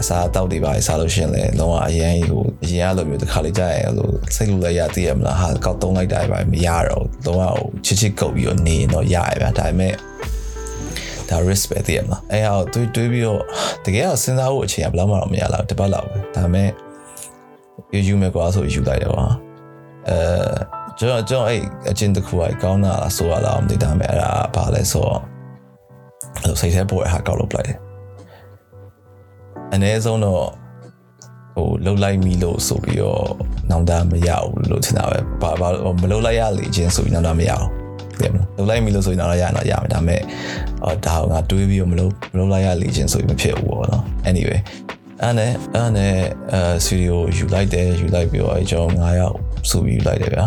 [0.00, 9.94] အစားအသောက်တွေပါစားလို့ရှိရင်လည်းလုံးဝအရန်ဟိုအရင်ကလိုမျိုးတစ်ခါလေးကြာရင်လို့စိတ်လို့လည်းရတည်ရမလားဟာကောက်သုံးလိုက်တာပဲမရတော့လုံးဝဟိုချစ်ချစ်ကုတ်ပြီးတော့နေတော့ရရဗျာဒါပေမဲ့
[11.32, 13.40] ဒါ risk ပဲတည်ရမလားအဲဟာတွေးတွေးပြီးတော့
[13.84, 16.68] တကယ်တော့စဉ်းစားဖို့အချိန်ကဘယ်လောက်မှတော့မရလောက်တစ်ပတ်လောက်ပဲဒါပေမဲ့
[17.94, 19.24] ယူယူမယ်ကွာဆိုယူလိုက်တယ်ကွာ
[20.08, 20.18] အဲ
[20.98, 25.20] ကျွန်တော်ကျွန်တော်အဲ့အချင်းတစ်ခုကကောင်းတာဆိုရလားမသိဒါပေမဲ့အဲ့ဒါဘာလဲဆိုတော့
[26.34, 27.78] အဲ့လိုစိတ်ထဲပေါ်ရဟာကောက်လုပ်လိုက်တယ်
[29.72, 30.44] အနည်းဆုံးတော့
[31.56, 33.24] ဟိုလှုပ်လိုက်မိလို့ဆိုပြီးတော့
[33.70, 35.68] နောင်တမရဘူးလို့ထင်တာပဲဘာဘာ
[36.00, 37.81] မလှုပ်လိုက်ရလေချင်းဆိုပြီးနောင်တမရဘူး
[38.20, 40.20] သိမလားလှုပ်လိုက်မိလို့ဆိုရင်တော့ရရင်တော့ရမယ်ဒါပေမဲ့
[40.84, 44.60] အော်ဒါကငါတွေးပြီးတော့မလှုပ်မလှုပ်လိုက်ရလေချင်းဆိုပြီးမဖြစ်ဘူးပေါ့နော် anyway
[45.22, 46.14] အဲ့နဲ့အဲ့နဲ့
[46.52, 49.36] အဲစတူဒီယိုယူလိုက်တယ်ယူလိုက်ပြီးတော့အဲကျွန်တော်9ယောက်
[49.70, 50.46] စုပြီးယူလိုက်တယ်ဗျာ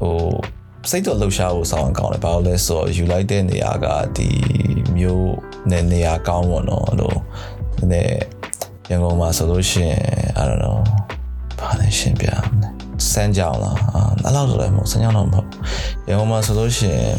[0.00, 0.16] ဟို
[0.90, 4.28] စိတ်တော့လှူရှားဖို့စောင်းကောင်းတယ်ဘာလို့လဲဆိုတော့ယူလိုက်တဲ့နေရာကဒီ
[4.96, 5.34] မျိုး
[5.70, 7.14] နဲ့နေရာကောင်းပေါ့နော်အဲ့လို
[7.92, 8.18] နည်း
[8.90, 10.00] ရန်ကုန်မှာဆိုလို့ရှိရင်
[10.40, 10.78] I don't know
[11.60, 12.75] ဘာလဲရှင်းပြမလဲ
[13.16, 13.76] စမ်းကြောင်လား
[14.24, 15.48] အဲ့လောက်တော့လည်းမဟုတ်စမ်းကြောင်တော့မဟုတ်
[16.08, 17.16] ရန်ကုန်မှာဆိုလို့ရှိရင်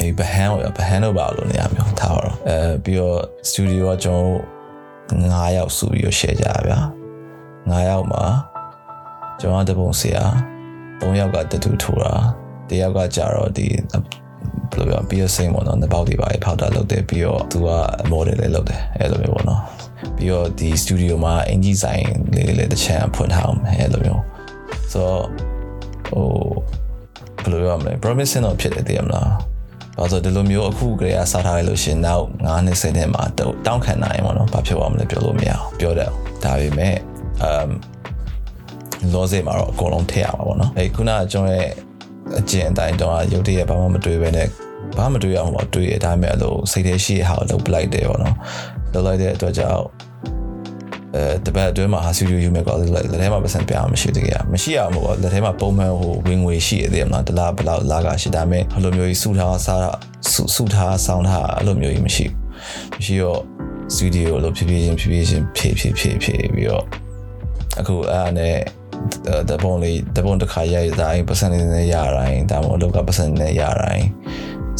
[0.00, 0.54] အေးဘဟန်ဘ
[0.88, 3.18] ဟန်တော့ပါလို့နေရာမျိုးထားတော့အဲပြီးတော့
[3.48, 4.38] စတူဒီယိုကကျွန်တော်
[5.48, 6.78] 9ယောက်စုပြီးတော့ share ကြဗျာ
[7.68, 8.24] 9ယောက်မှာ
[9.40, 10.24] ကျွန်တော်တပုံဆရာ
[11.00, 12.12] 3ယောက်ကတတူထိုးတာ
[12.68, 13.66] တယောက်ကကြတော့ဒီ
[14.70, 17.68] ဘယ်လိုပြော piercing ပေါ့နော်နှပေါက်တွေပါဖောက်တာလုပ်တယ်ပြီးတော့သူက
[18.12, 19.62] model လေးလုပ်တယ်အဲ့လိုမျိုးပေါ့နော်
[20.16, 22.04] ပြီးတော့ဒီ studio မှာအင်ဂျီဆိုင်
[22.34, 24.37] လေးလေးတစ်ချမ်းဖွင့်ထားအောင်အဲ့လိုမျိုး
[24.92, 25.24] ဆိုတော့
[26.10, 26.26] ဟို
[27.42, 29.28] ဘယ်လိုပြောမလဲ promising တော့ဖြစ်တယ်တည်ရမလား
[29.98, 33.22] ဘာလို့ဒီလိုမျိုးအခုကလေးကစားထားလိုက်လို့ရှင်နောက်9နှစ်စိတ်ထဲမှာ
[33.66, 36.10] တောင်းခံနိုင်ပေါ့နော်ဘာဖြစ်သွားမလဲပြောလို့မရအောင်ပြောတယ်
[36.44, 36.94] ဒါပေမဲ့
[37.48, 37.70] um
[39.14, 41.70] လောစေမှာတော့အကုန်လုံးထည့်ရမှာပေါ့နော်အဲခုနကကျွန်တော်ရဲ့
[42.38, 44.48] အကျင့်အတိုင်းတော့ရုပ်တရက်ဘာမှမတွေးပဲနဲ့
[44.96, 48.36] ဘာမှမတွေးအောင်ပေါ့တွေးရဒါပေမဲ့အဲ့လိုစိတ်ထဲရှိရဟာကိုလုပ်ပလိုက်တယ်ပေါ့နော်
[48.92, 49.82] လုပ်လိုက်တဲ့အတွက်ကြောင့်
[51.16, 59.82] အဲတပတ်အတွင်းမှာဟာစီယိုယူမယ်ကောလက်ထဲမှာပတ်စံပြအောင်မရှိတကယ်မရှိအောင်ပေါ့လက်ထဲမှာပုံမှန်ဟိုဝင်ငွေရှိရတယ်မလားတလားဘလောက်လာကရှိဒါပေမဲ့အဲ့လိုမျိုးကြီးစုထားစား
[60.32, 63.40] စုစုထားဆောင်းထားအဲ့လိုမျိုးကြီးမရှိဘူးမရှိတော့
[63.94, 66.84] စတူဒီယိုလို့ဖြည်းဖြည်းချင်းဖြည်းဖြည်းချင်းဖြည့်ဖြည့်ဖြည့်ဖြည့်ပြီးတော့
[67.80, 68.56] အခုအဲ့ဒါနဲ့
[69.50, 74.06] တပုံလေးတပုံတစ်ခါရိုက်တိုင်းပတ်စံနေနေရတိုင်းဒါမှမဟုတ်လောကပတ်စံနေရတိုင်း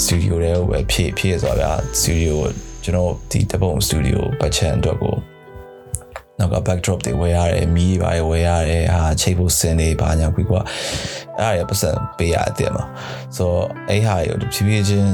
[0.02, 2.40] စတူဒီယိုတွေကိုပဲဖြည့်ဖြည့်ဆိုတော့ဗျာစတူဒီယို
[2.85, 5.14] ကျွန်တော်ဒီတပုံစတူဒီယိုပတ်ချန်အတွက်ကို
[6.38, 10.61] နောက်က backdrop တွေဝယ်ရတယ်မီးတွေပါဝယ်ရတယ်ဟာချိတ်ဖို့စင်တွေပါညာပြီးကွာ
[11.38, 12.85] အဲ့ဒါရပတ်စံပေးရတဲ့မှာ
[13.36, 15.12] ဆိုတော့အဲ့ဟာရဖြည်းဖြည်းချင်း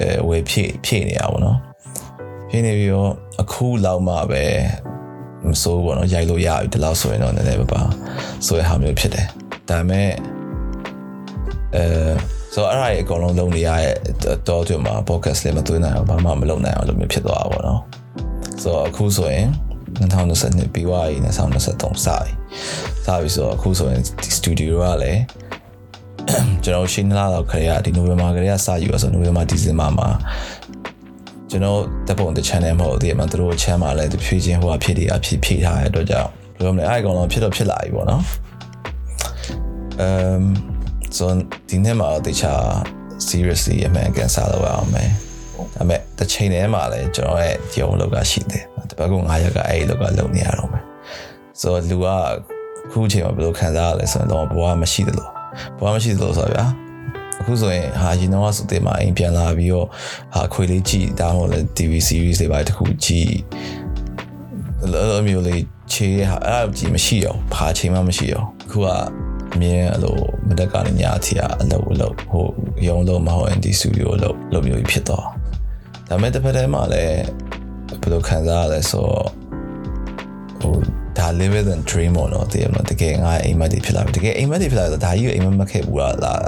[0.00, 1.58] အဲဝယ်ဖြည့်ဖြည့်နေရပါတော့
[2.50, 4.44] ဖြည့်နေပြီးတော့အခုလောက်မှပဲ
[5.50, 7.82] မစိုးဘောနော်ရိုက်လို့ရပြီဒီလောက်ဆိုရင်တော့နည်းနည်းပါပါ
[8.46, 9.26] ဆိုရဟာမျိုးဖြစ်တယ်
[9.68, 10.08] ဒါပေမဲ့
[11.76, 11.84] အဲ
[12.54, 13.94] ဆိုတော့အဲ့ဒါကြီးအကုန်လုံးလုံးနေရတဲ့
[14.48, 17.80] တော့ကျွတ်မှာ podcast လေးမသွင်းနိုင်အောင်ဘာမှမလုပ်နိုင်အောင်လို့မျိုးဖြစ်သွားတာပေါ့နော်
[18.62, 19.46] ဆိုတော့အခုဆိုရင်
[20.00, 22.32] 2022ပြီးသွားပြီ2023စပြီ
[23.06, 25.22] စပြီဆိုတော့အခုဆိုရင်ဒီ studio ကလည်း
[26.64, 30.08] ကျွန်တော်ရှင်းလာတော့ခရီးကဒီ November ခရီးကစယူရဆို November December မှာ
[31.50, 38.22] ကျွန်တော်တပ်ပုံတဲ့ channel မဟုတ်သေးမှတို့ channel မှာလည်းဖြည့်ချင်းဟိုအဖြစ်တွေအဖြစ်ဖြည့်ထားတဲ့အတွက်ကြောင့်ဘယ်လိုမလဲအဲ့အကောင်လုံးဖြစ်တော့ဖြစ်လာပြီပေါ့နော်
[40.00, 40.02] အ
[40.34, 40.42] မ်
[41.16, 41.30] ဆို
[41.68, 42.62] ဒီနေ့မှာတခြား
[43.28, 45.10] seriously အမှန်ကန်စားလို့အောင်မယ်
[45.74, 50.84] ဒါပေမဲ့တစ်ချိန်တည်းမှာလည်းကျွန်တော်ရဲ့ဒီုံလောက်ကရှိတယ် တပတ်က9ရက်ကအဲ့ဒီလောက်ကလုံနေရတော့မယ်
[51.60, 52.06] ဆိုတော့လူက
[52.88, 55.28] အခုချိန်မှာဘယ်လိုခံစားရလဲဆိုတော့ဘဝမရှိသလို
[55.78, 56.64] ဘဝမရှိသလိုဆိုတော့ဗျာ
[57.40, 59.86] အခုဆိုရင်ဟာရင်တော့ဆိုတဲ့မှာအိမ်ပြန်လာပြီးတော့
[60.34, 63.32] ဟာခွေလေးကြည့်ဒါမှမဟုတ်လည်း TV series တွေပါတခုကြည့်
[64.92, 68.88] လောမျိုးလေးချေးဟာအဲ့ကြည့်မရှိတော့ဘာချိန်မှမရှိတော့အခုက
[69.54, 70.16] အမြင်အဲ့လို
[70.48, 72.46] မတက်ကနေညအထိအလုပ်အလုပ်ဟို
[72.86, 75.24] ရုံလုံးမဟုတ်ရင်ဒီစတူဒီယိုလုပ်လုပ်မျိုးဖြစ်တော့
[76.08, 77.18] ဒါမဲ့တစ်ဖက်တည်းမှာလည်း
[78.04, 79.28] ဘယ်လိုခံစားရလဲဆိုတော့
[80.60, 80.74] ဟို
[81.18, 86.40] ဒါ live and dream ပေါ့နော်တကယ်မတကယ်ငါအိမ်မက်တွေဖြစ်လာပြီတကယ်အိမ်မက်တွေဖြစ်လာတော့ဒါကြီးအိမ်မက်မခဲ့ဘူးလား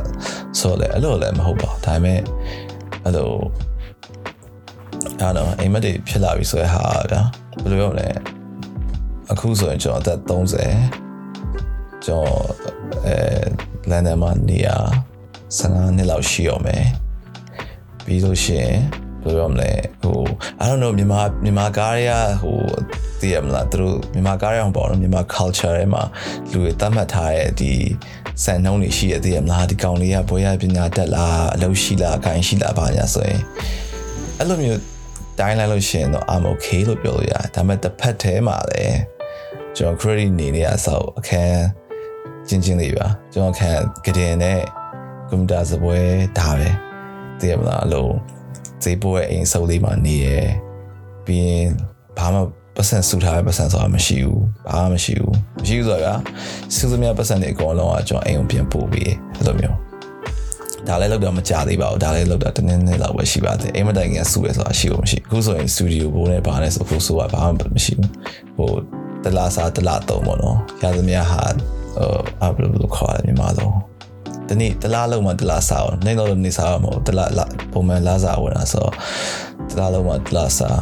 [0.60, 2.20] ဆိုတော့လေအဲ့လိုလည်းမဟုတ်ပါဘူးဒါပေမဲ့
[3.04, 3.30] အဲ့လို
[5.20, 7.22] အဲ့တော့အိမ်မက်တွေဖြစ်လာပြီဆိုရဟာဗျာ
[7.62, 8.08] ဘယ်လိုပြောမလဲ
[9.32, 12.30] အခုဆိုရင်ကျွန်တော်အသက်30ကျွန်တော်
[13.06, 13.16] အဲ
[13.90, 14.68] လန်ဒန်မှာနေရ
[15.58, 16.84] 15နှစ်လောက်ရှိရောမယ်
[18.04, 18.76] ပြီးလို့ရှိရင်
[19.26, 19.70] ဘယ်လိုပြောမလဲ
[20.02, 20.20] ဟို
[20.62, 22.12] I don't know မြန်မာမြန်မာကားတွေက
[22.42, 22.58] ဟို
[23.20, 26.02] သိရမလားသူတို့မြန်မာကားတွေအောင်ပေါ့နော်မြန်မာ culture ထဲမှာ
[26.50, 27.72] လူတွေသတ်မှတ်ထားတဲ့ဒီ
[28.44, 33.40] စံနှုန်းတွေရှိရသိရမလားဒီကောင်လေးကဘွေရပညာတတ်လားအလုပ်ရှိလားအကိုင်ရှိလားဘာညာဆိုရင်
[34.38, 34.80] အဲ့လိုမျိုး
[35.40, 38.98] တိုင်းလိုက်လို့ရှိရင်တော့ I'm okay လို့ပြောလို့ရတယ်ဒါပေမဲ့တစ်ဖက်ထဲမှာလည်း
[39.76, 41.62] ကျွန်တော် credit နေနေရဆောက်အခန်း
[42.48, 43.70] ချင်းချင်းလေးပါကျွန်တော်ခံ
[44.06, 44.60] ကတင်နဲ့
[45.28, 45.98] ကွန်ပျူတာစပွဲ
[46.38, 46.68] ဒါပဲ
[47.38, 48.12] သိရမလားအလို့
[48.86, 50.28] ဈေးပွဲအိမ်စုပ်လေးမှာနေရ
[51.26, 51.68] ပြီးရင်
[52.18, 52.40] ဘာမှ
[52.76, 56.14] ပတ်စံဆူထားတဲ့ပတ်စံဆိုတာမရှိဘူးဘာမှမရှိဘူးမရှိဘူးဆိုတာ
[56.74, 59.76] စူးစမြပတ်စံတွေအကုန်လုံးကကျွန်တော်အိမ်ကိုပြန်ပို့ပြီးအဲ့လိုမျိုး
[60.88, 68.10] ဒါလည်းလောက်တော့မကြသေးပါဘူးဒါလည်းလောက်တော့တနည်းနည်းလောက်ပဲရှိပါသေးအိမ်မတိုင်ခင်ဆူရဆိုတာရှိလို့မရှိအခုဆိုရင်စတူဒီယိုဘိုးနဲ့ဘာနဲ့ဆိုအခုဆိုကဘာမှမရှိဘူး
[68.56, 68.70] ဟို
[69.24, 71.42] တလားစားတလားသုံးပေါ့နော်ရသမျှဟာ
[71.96, 73.95] ဟိုအဘလို့ခေါ်ရမြန်မာတော့
[74.48, 77.30] တနေ့တလားလုံးမှတလားစားအောင်နိုင်တော့နေစားမှာမဟုတ်တလား
[77.72, 78.86] ပုံမှန်လားစားဝင်တာဆို
[79.70, 80.80] တလားလုံးမှတလားစား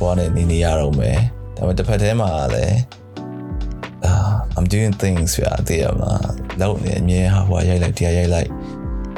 [0.00, 1.18] ဘောနဲ့နေနေရတော့မယ်
[1.56, 2.74] ဒါပေမဲ့တစ်ဖက်ထဲမှာလည်း
[4.08, 6.12] uh, I'm doing things ပြအသေးရမှာ
[6.60, 8.50] လောက်နေအမြဲဟာဟိုရိုက်လိုက်တရားရိုက်လိုက်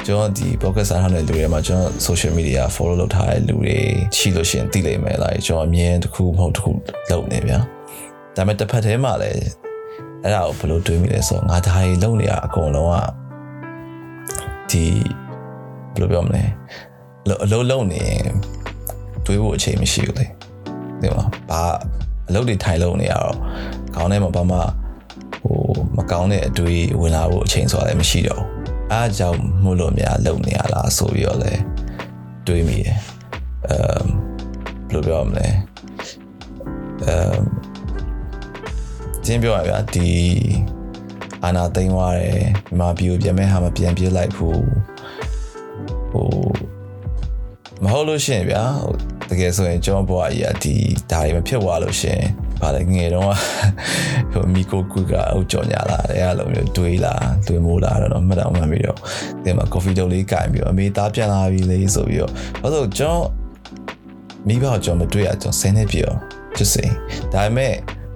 [0.05, 3.77] ကျွန်တော်ဒီ podcast ဆာထားတဲ့လူတွေမှာကျွန်တော် social media follow လုပ်ထားတဲ့လူတွေ
[4.17, 6.71] ရှိလို့ရှိရင်သိလိမ့်မယ်လားကျွန်တော်အမြင်တစ်ခုမဟုတ်တစ်ခု
[7.11, 7.59] လုပ်နေဗျာ
[8.35, 9.43] ဒါပေမဲ့တစ်ဖက်တည်းမှာလည်း
[10.23, 13.22] အဲ့ဒါကိုဘယ်လိုတွေးမိလဲဆိုတော့ငါဒါကြီးလုပ်နေရအကုန်လုံးက
[14.73, 14.85] ဒီ
[15.93, 16.43] ဘယ်လိုပြောမလဲ
[17.43, 18.03] အလုံးလုံးနေ
[19.25, 20.25] တွေးဖို့အချိန်မရှိဘူးလေ
[21.01, 21.63] ဒီမှာဘာ
[22.29, 23.35] အလုပ်တွေထိုင်လုပ်နေရတော့
[23.95, 24.57] ခေါင်းထဲမှာဘာမှ
[25.43, 25.59] ဟို
[25.97, 28.49] မကောင်းတဲ့အတွေးဝင်လာဖို့အချိန်ဆိုတာလည်းမရှိတော့ဘူး
[28.91, 31.53] အားကြောင့်မို့လို့များလုပ်နေရလားဆိုပြီးတော့လဲ
[32.47, 32.97] တွေးမိတယ်
[33.69, 34.05] အမ်
[34.89, 35.47] ဘယ်လိုပြောမလဲ
[37.05, 37.41] အမ်
[39.25, 40.09] ကျင်းပြောရဗျာဒီ
[41.45, 44.63] အာနာသိမ်းသွားတယ်ဒီမှာပြီးပြန်မဲ့ဟာမပြန်ပြေးလိုက်ဘူး
[46.11, 46.29] ဟို
[47.83, 48.63] မဟုတ်လို့ရှိရင်ဗျာ
[49.29, 50.75] တကယ်ဆိုရင်ကျွန်တော်ဘွားကြီးကဒီ
[51.11, 52.25] ဒါတွေမဖြစ်သွားလို့ရှိရင်
[52.61, 53.25] ဗါလေငယ်တော့
[54.31, 57.13] ဟိုမီကိုကူကအုပ်ကြော်ညာလာတယ်အဲ့လိုမျိုးတွေးလာ
[57.47, 58.97] တွေးမိုးလာတော့မှတ်တော့မှတ်ပြီးတော့
[59.43, 63.23] ဒီမှာ coffee တုပ်လေးကင်ပြီးတော့အမေသားပြန်လာပြီလေဆိုပြီးတော့ဘာလို့ကျွန်တော်
[64.47, 66.17] မိဘကျွန်တော်မတွေ့ရကျွန်တော်ဆင်းနေပြီတော့
[66.57, 66.89] just say
[67.33, 67.73] ဒါပေမဲ့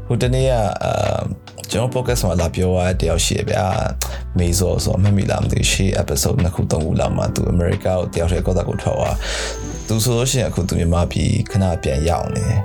[0.08, 0.52] ဟိုတနေ့က
[0.84, 1.20] အာ
[1.72, 3.66] ကျွန်တော် podcast မှာလာပြောရတဲ့တယောက်ရှိရဗျာ
[4.38, 9.16] မေဇောဆိုအမှတ်မိလားမသိရှေ့ episode နှစ်ခုသုံးခုလောက်မှာသူ America ကိုတယောက်တည်းကောက်တာကိုထွက်သွား
[9.88, 12.62] သူဆိုလို့ရှိရင်အခုသူမြန်မာပြည်ခဏပြန်ရောက်နေတယ်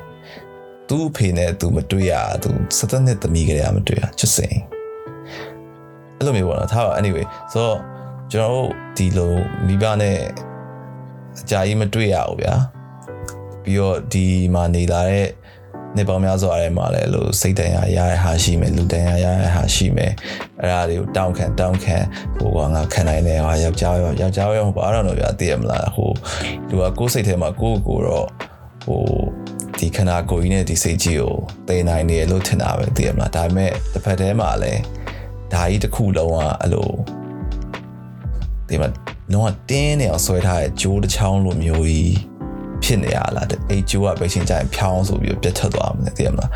[0.89, 2.13] သူ့ဖေနဲ့သူမတွေ့ရ
[2.43, 4.63] သူစတဲ့နှစ်သမီးကလေးကမတွေ့ရ just saying
[6.17, 7.79] အဲ့လိုမျိုးပေါ့နော်ထားပါ anyway ဆိုတော့
[8.33, 9.35] ကျွန်တော်တို့ဒီလို
[9.67, 10.19] မိဘနဲ့
[11.41, 12.55] အကြာကြီးမတွေ့ရဘူးဗျာ
[13.65, 15.29] ပြီးတော့ဒီမှာနေလာတဲ့
[15.97, 20.13] နေပေါင်းများစွာထဲမှာလည်းလို့စိတ်တန်ရာရရဟာရှိမယ်လူတန်ရာရရဟာရှိမယ်
[20.61, 21.97] အဲ့ဒါတွေကိုတောင်းခံတောင်းခံ
[22.37, 26.11] ဟိုကငါခံနိုင်တယ်ဟာယောက်ျားရောယောက်ျားရောဟိုဘာတော့ဗျာသိရမလားဟို
[26.69, 28.27] လူကကိုယ်စိတ်ထဲမှာကိုယ့်ကိုယ်တော့
[28.85, 29.03] ဟို
[29.79, 31.35] ဒီခန္ဓာကိုယ်ကြီးနဲ့ဒီစိတ်ကြီးကို
[31.69, 34.81] သိနိုင်တယ်လို့ထင်တာပဲသိရမလားဒါပေမဲ့တစ်ဖက်တည်းမှာလည်း
[35.53, 36.89] ဒါကြီးတစ်ခုလုံးကအဲ့လို
[38.69, 38.89] ဒီမှာ
[39.33, 42.32] လုံးဝတင်းနေအောင်ဆွဲထားတဲ့ဂျိုးတစ်ချောင်းလိုမျိုးကြီး
[42.85, 46.51] ဖြစ်နေရလားအိတ်ကျိုးကပဲချင်းကြရင်ဖြောင်းဆိုပြီးပြတ်ထွက်သွားမှာသိရမလား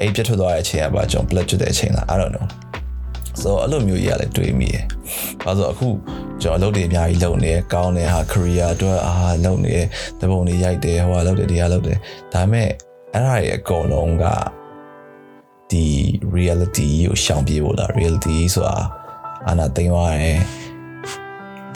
[0.00, 2.46] အိတ်ပြတ်ထွက်သွားတဲ့အချိန်ကဘာကြောင့် blood ကျွတ်တဲ့အချိန်လား I don't know
[3.40, 4.84] ဆိုတော့အဲ့လိုမျိုးကြီးကလည်းတွေးမိတယ်။
[5.44, 5.88] ဘာလို့အခု
[6.42, 9.14] ကျွန်တော်အလုပ်တွေအများကြီးလုပ်နေတယ်ကောင်းတယ်ဟာ career အတွက်အာ
[9.44, 9.86] လုပ်နေတယ်
[10.20, 11.98] တပုံတွေရိုက်တယ်ဟိုကလုပ်တယ်ဒီကလုပ်တယ်
[12.32, 12.68] ဒါပေမဲ့
[13.14, 14.24] အဲ့ဒါတွေအကုန်လုံးက
[15.70, 15.86] ဒီ
[16.36, 18.76] reality ကိုရှောင်ပြေဖို့လား reality ဆိုတာ
[19.48, 20.38] အာနာသိမ်းသွားတယ်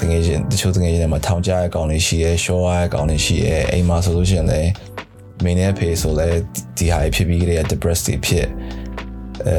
[0.00, 4.70] တကယ်ချင်းတချို့တကယ်ချင်းတွေမှာထောင်ကြရဲ့ကောင်တွေရှိရဲရှော့ရဲ့ကောင်တွေရှိရဲအိမ်မှာဆိုလို့ရှိရင်လည်း
[5.44, 6.28] မင်းနဲ့ဖေဆိုလဲ
[6.76, 8.46] ဒီဟာဖြစ်ပြီးကြတဲ့ depressed တွေဖြစ်
[9.46, 9.56] အဲ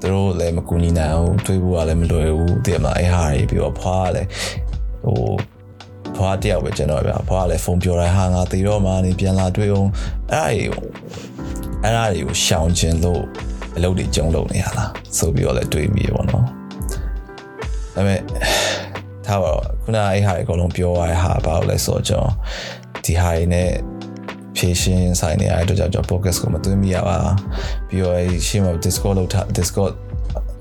[0.00, 4.28] သူတို့လည်းမကူညီနိုင်ဘူးတွေးဖို့ကလည်းမလွယ်ဘူးတကယ်မှာအဲ့ဟာတွေပြီးတော့ဖွားကလည်း
[5.04, 5.22] ဟို
[6.16, 9.88] ဖွားတယောက်ပဲကျွန်တော်ဗျာဖွားကလည်းဖုန်းပြောတယ်ဟာငါတည်တော့မှနေပြန်လာတွေ့အောင်
[10.32, 10.90] အဲ့ဒါတွေ
[11.82, 13.22] အဲ့ဒါတွေကိုရှောင်ကျင်လို့
[13.76, 16.42] အလုပ်တွေကျုံလုပ်နေရလားဆိုပြီးတော့လည်းတွေးမိရပါတော့ဒါ
[17.94, 18.20] ပေမဲ့
[19.30, 22.32] ထားပါတော့ခုနအဲ့ဟာတွေအကုန်လုံးပြောရတဲ့ဟာဘာလို့လဲဆိုတော့ကျွန်တော်
[23.04, 23.70] ဒီဟာတွေနဲ့
[24.56, 27.18] ဖြည့်ရှင်းဆိုင်နေရတဲ့အတွက်ကြောင့်ကျွန်တော် podcast ကိုမသွင်းမိရပါ
[27.88, 28.16] ပြီးတော့
[28.46, 29.92] ရှင်းမှာ Discord လောက်ထား Discord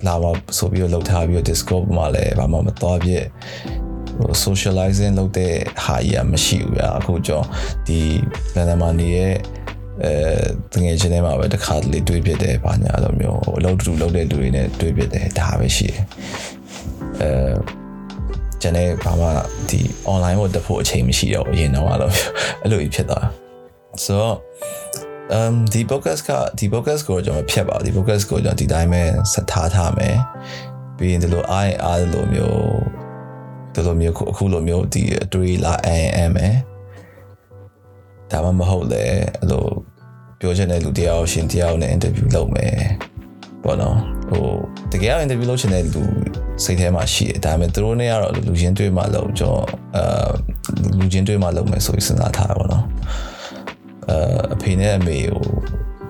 [0.08, 3.26] လာပါဆိုပြီးတော့လောက်ထားပြီးတော့ Discord မှာလည်းဘာမှမသွားပြည့်
[4.18, 5.54] ဟို socializing လုပ်တဲ့
[5.84, 7.46] ဟာကြီးကမရှိဘူးဗျာအခုကျွန်တော်
[7.88, 8.00] ဒီ
[8.56, 9.34] လန်ဒန်မှာနေရဲ့
[10.04, 10.14] အဲ
[10.74, 16.02] တငယ်ချင်းတွေမှာပဲတစ်ခါတလေတွေ့ဖြစ်တယ်ဘာညာလိုမျိုးဟိုအလုပ်တူလုပ်တဲ့လူတွေနဲ့တွေ့ဖြစ်တယ်ဒါပဲရှိတယ်
[17.22, 17.79] အဲ
[18.62, 19.28] ကျန်တဲ့ဘာမှ
[19.70, 19.80] ဒီ
[20.12, 22.10] online ကိုတက်ဖို့အချိန်မရှိတော့ဘူးအရင်တော့အဲ့လို
[22.62, 23.28] အဲ့လိုဖြစ်သွား
[24.04, 24.38] ဆိုတော့
[25.38, 30.18] um ဒီ podcast ကဒီ podcast ကိုကျွန်တော်ဖြတ်ပါဒီ podcast ကိုကျွန်တော်ဒီတိုင်းပဲဆက်ထားထားမယ်
[30.98, 32.60] ပြီးရင်ဒီလိုအားအားလိုမျိုး
[33.74, 36.56] ဒီလိုမျိုးအခုလိုမျိုးဒီအတွေ့လာအမ်အမ်မယ်
[38.32, 39.66] ဒါမှမဟုတ်လေအဲ့လို
[40.40, 42.76] ပြောချင်တဲ့လူတယောက်ရှင်တယောက်နဲ့ interview လုပ်မယ်
[43.64, 44.46] ပေါ့နော် ဟို
[44.94, 46.04] တကယ် interview လုပ်ချင်တဲ့လူ
[46.64, 49.64] စိတ်ထဲမှာရှိတယ်ဒါပေမဲ့သူတို့နဲ့ကတော့လူချင်းတွေ့မှလုပ်ကျွန်တော်
[49.98, 50.30] အာ
[51.00, 52.86] လူချင်းတွေ့မှလုပ်မယ်ဆိုပြီးစဉ်းစားထားတာပေါ့နော်
[54.54, 55.44] အဖေနဲ့အမေကို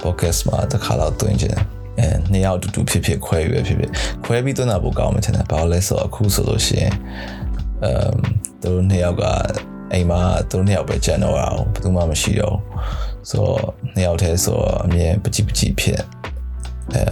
[0.04, 1.64] podcast မှာတစ်ခါတော့တွင်ချင်တယ်
[2.00, 3.92] အဲနှစ်ယောက်အတူတူဖြစ်ဖြစ်ခွဲပြီးဖြစ်ဖြစ်
[4.26, 6.94] ခွဲပြီးသွင်းတာပိုကောင်းမှထင်တယ်ဘာလို့လဲဆိုတော့အခုဆိုလို့ရှိရင်
[7.84, 8.14] အမ်
[8.62, 9.24] သူတို့နှစ်ယောက်က
[9.94, 12.58] အိမ်မှာသူတို့နှစ်ယောက်ပဲကြံတော့အောင်ဘယ်သူမှမရှိတော့
[13.30, 13.62] ဆိုတော့
[13.96, 16.02] နှစ်ယောက်တည်းဆိုတော့အမြင်ပကြည့်ပကြည့်ဖြစ်
[16.94, 17.04] အဲ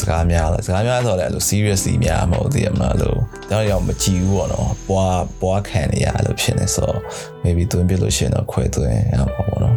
[0.00, 3.18] စကားများလားစကားများဆိုတော့လည်းအဲ့လို seriously များမဟုတ်သေးရမလားလို့
[3.50, 6.98] တော့ရောက်မကြည့်ဘူးပေါ့နော်ပွားပွားခံနေရလို့ဖြစ်နေဆိုတော့
[7.44, 9.76] maybe သွင်းပြလို့ရှိရင်တော့ခွဲသွင်းရမှာပေါ့နော်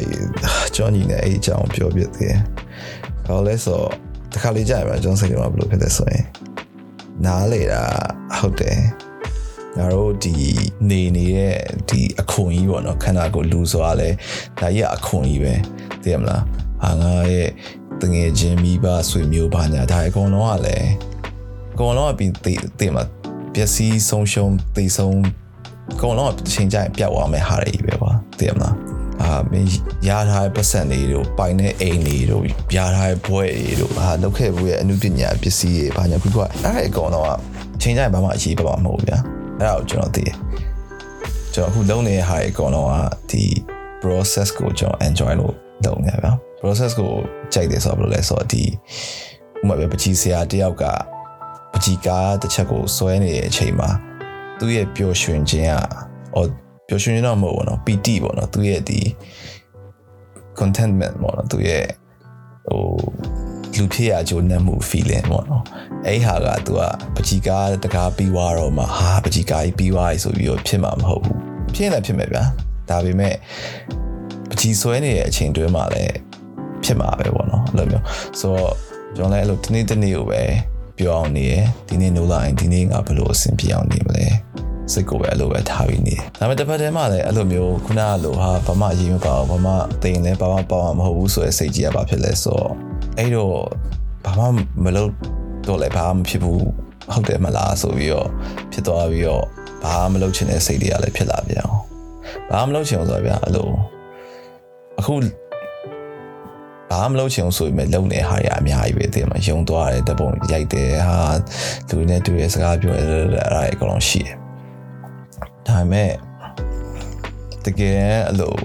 [0.76, 2.38] ကျောင်းကြီးနဲ့အဲ့အကြောင်းပြောပြသေးတယ်။
[3.26, 3.90] ဘာလို့လဲဆိုတော့
[4.34, 6.24] တခါလေကြာရမှာကျောင်းစိတ်ကဘယ်လိုဖြစ်လဲဆိုရင်
[7.26, 7.84] နားလေတာ
[8.38, 8.80] ဟုတ်တယ်
[9.78, 10.34] ငါတို့ဒီ
[10.90, 11.58] နေနေတဲ့
[11.90, 14.10] ဒီအခွန်ကြီးပေါ့နော်ခန္ဓာကိုယ်လူဆိုတာလဲ
[14.60, 15.54] ဒါကြီးကအခွန်ကြီးပဲ
[16.02, 16.42] သိရမလား
[16.84, 17.50] ဟာငါရဲ့
[18.02, 20.90] တငယ်ချင်းမိဘဆွေမျိုးဘာညာဒါအကုန်လုံးကလည်း
[21.74, 23.04] အကုန်လုံးကပြီးသိသိမှာ
[23.54, 25.20] ပျက်စီးဆုံးရှုံးသိဆုံး
[25.94, 28.76] အကုန်လုံးကချိန်ကြရင်ပြတ်သွားမယ်ဟာတွေကြီးပဲကွာသိရမလား
[29.22, 29.70] အာမင်း
[30.08, 32.44] ရထားတဲ့ပတ်စံတွေတို့ပိုင်တဲ့အိမ်တွေတို့
[32.76, 37.32] ရထားတဲ့ဘွဲတွေတို့ဟာလောက်ခဲ့ဘူးရဲ့အမှုပညာပစ္စည်းတွေဘာညာခုကအဲ့ဒါအကုန်လုံးက
[37.82, 39.20] ချိန်ကြရင်ဘာမှအရေးပါမှာမဟုတ်ဘူးဗျာ
[39.58, 40.36] အဲ့ဒါကိုကျွန်တော်သိတယ်
[41.54, 42.94] ကျွန်တော်အခုလုံးနေတဲ့ဟာတွေအကုန်လုံးက
[43.32, 43.44] ဒီ
[44.02, 45.54] process ကိုကျွန်တော် enjoy လို့
[45.86, 47.13] လုပ်နေပါ process ကို
[47.53, 48.63] ကြိုက်တယ်ဆိုတော့ဘယ်လိုလဲဆိုတော့ဒီ
[49.61, 50.85] ဥပမာပဲပကြီးဆရာတယောက်က
[51.73, 53.91] ပကြီးကားတစ်ချက်ကိုစွဲနေတဲ့အချိန်မှာ
[54.59, 55.75] သူ့ရဲ့ပျော်ရွှင်ခြင်းက
[56.35, 56.49] အော်
[56.89, 59.01] ပျော်ရွှင်ခြင်းတော့မဟုတ်ဘူးเนาะပီတိပေါ့เนาะသူ့ရဲ့ဒီ
[60.59, 61.85] contentment ပေါ့เนาะသူ့ရဲ့
[62.69, 62.83] ဟို
[63.77, 65.65] လူဖြစ်ရကြိုးနှက်မှု feeling ပေါ့နော်
[66.07, 66.81] အဲ့ဟာက तू က
[67.15, 71.39] ပကြီးကားတကားပြီးွားတော့မှဟာပကြီးကားကြီးပြီးွားပြီဆိုပြီးတော့ဖြစ်မှာမဟုတ်ဘူး
[71.75, 72.45] ဖြစ်လည်းဖြစ်မယ်ဗျာ
[72.89, 73.35] ဒါပေမဲ့
[74.51, 76.15] ပကြီးဆွဲနေတဲ့အချိန်တွင်းမှာလည်း
[76.86, 78.04] ဖြစ်မှာပဲပေါ့နော်အဲ့လိုမျိုး
[78.40, 78.74] ဆိုတော့
[79.16, 80.42] ကျွန်တော်လည်းအဲ့လိုတနေ့တနေ့ကိုပဲ
[81.00, 81.54] ပြောအောင်နေရ
[81.88, 84.26] ဒီနေ့နိုးလာရင်ဒီနေ့ငါဘယ်လိုအဆင်ပြေအောင်နေမလဲ
[84.94, 92.72] စိတ်ကိုပဲအဲ့လိုပဲထားပြီးနေတယ်ဒါပေမဲ့တစ်ဖက်တည်းမှာလည်းအဲ့လိုမျိုးခုနကလိုဟာဘာမှအရေးမပါဘူးဘာမှတိမ်လည်းဘာမှပေါ့မှာမဟုတ်ဘူးဆိုတဲ့စိတ်ကြီးကဘာဖြစ်လဲဆိုတော့
[93.18, 93.58] အဲ့တော့
[94.26, 94.46] ဘာမှ
[94.84, 95.12] မလုပ်
[95.68, 96.62] တော့လည်းဘာမှမဖြစ်ဘူး
[97.14, 98.28] ဟုတ်တယ်မလားဆိုပြီးတော့
[98.72, 99.44] ဖြစ်သွားပြီးတော့
[99.84, 101.82] ဘာမှမလုပ်ချင်တဲ့စိတ်တွေကလည်းဖြစ်လာပြန်အောင်
[102.50, 103.68] ဘာမှမလုပ်ချင်ဘူးဆိုတော့ဗျာအဲ့လို
[105.00, 105.14] အခု
[106.92, 111.20] ဘာမှမလုပ်ချင်ဘူးဆိုပေမဲ့လုံနေဟာရအများကြီးပဲတဲ့မှာယုံသွားတယ်တပုံရိုက်တယ်ဟာ
[111.88, 114.36] လူတွေနဲ့တွေ့ရစကားပြောတယ်အဲ့ဒါအကုန်လုံးရှိတယ်
[115.68, 116.12] ဒါပေမဲ့
[117.66, 118.56] တကယ်အဲ့လို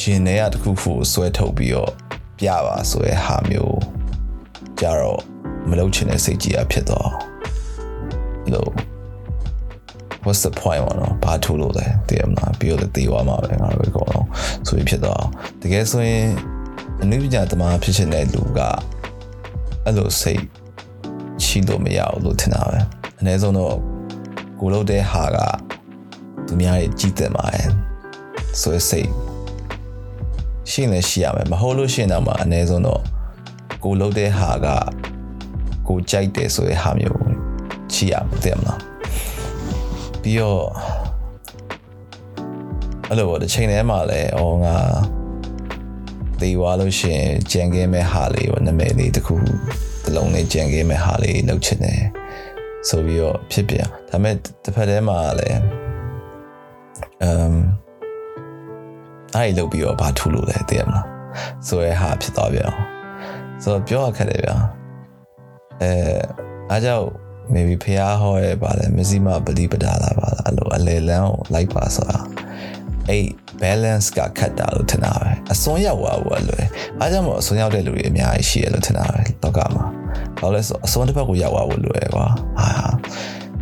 [0.00, 1.92] ရင်ထဲကတခုခုဆွဲထုတ်ပြီးတော့
[2.38, 3.78] ပြပါဆိုရဲဟာမျိုး
[4.80, 5.20] ကြတော့
[5.68, 7.10] မလုပ်ချင်တဲ့စိတ်ကြီးအဖြစ်တော့
[8.52, 8.70] လို့
[10.24, 14.26] what's the point ပေါ့နော်ဘာထူလို့လဲတည်ရမလားပြီးတော့တည်သွားမှာပဲငါတို့အကုန်လုံး
[14.66, 15.22] ဆိုပြီးဖြစ်တော့
[15.62, 16.26] တကယ်ဆိုရင်
[17.04, 18.60] အနုပညာသမားဖြစ်ချင်တဲ့လူက
[19.84, 20.42] အဲ့လိုစိတ်
[21.44, 22.78] ရှိလို့မရဘူးလို့ထင်တာပဲ
[23.18, 23.76] အနည်းဆုံးတော့
[24.60, 25.38] ကိုလုပ်တဲ့ဟာက
[26.46, 27.68] သူများရဲ့ကြည်တင်ပါတယ်
[28.60, 29.08] ဆိုရစိတ်
[30.70, 33.02] ရှင်းလည်းရှိရမယ်မဟုတ်လို့ရှင်းတော့မှအနည်းဆုံးတော့
[33.84, 34.66] ကိုလုပ်တဲ့ဟာက
[35.88, 37.20] ကိုကြိုက်တယ်ဆိုတဲ့ဟာမျိုး
[37.94, 38.80] ရှိရမှာတဲ့မလား
[40.22, 40.64] ပြီးတော့
[43.08, 44.76] အဲ့လိုပေါ့တစ်ချိန်တည်းမှာလည်းအော်ငါ
[46.42, 49.34] တေးသွားလို့ရှိရင်ကြံခင်းမဲ့ဟာလေးပေါ့နာမည်လေးတစ်ခု
[50.04, 52.02] တစ်လုံးလေးကြံခင်းမဲ့ဟာလေးလုပ်ချင်တယ်
[52.88, 55.58] ဆိုပြီးတော့ဖြစ်ပြန်ဒါပေမဲ့တစ်ဖက်တည်းမှာလည်း
[57.22, 57.56] အမ်
[59.36, 61.06] အဲ့ဒီလုပ်ပြီးတော့ဘာထူလို့လဲသိရမလား
[61.66, 62.82] ဆိုရဲဟာဖြစ်သွားပြန်အောင်
[63.62, 64.56] ဆိုတော့ပြောရခက်တယ်ဗျာ
[65.82, 65.92] အဲ
[66.70, 67.06] အားကြောင့်
[67.54, 72.18] maybe ဖះဟောရဲပါလဲမစီမပလီပဒါလာပါလားအဲ့လိုအလေလန်းကိုလိုက်ပါဆိုတာ
[73.08, 73.26] အဲ့
[73.62, 76.66] balance ကခတ်တာလို့ထင်တာပဲအစွန်းရောက်သွားဘူးလွယ်
[76.98, 79.84] အားကြောင့်မို့အစွန်းရောက်တဲ့လူတွေအများကြီးရှိရလို့ထင်တာပဲလောကမှာ
[80.40, 82.26] ဘာလို့လဲဆိုအစွန်းတစ်ဖက်ကိုရောက်သွားဖို့လွယ်ကွာ
[82.58, 82.68] ဟာ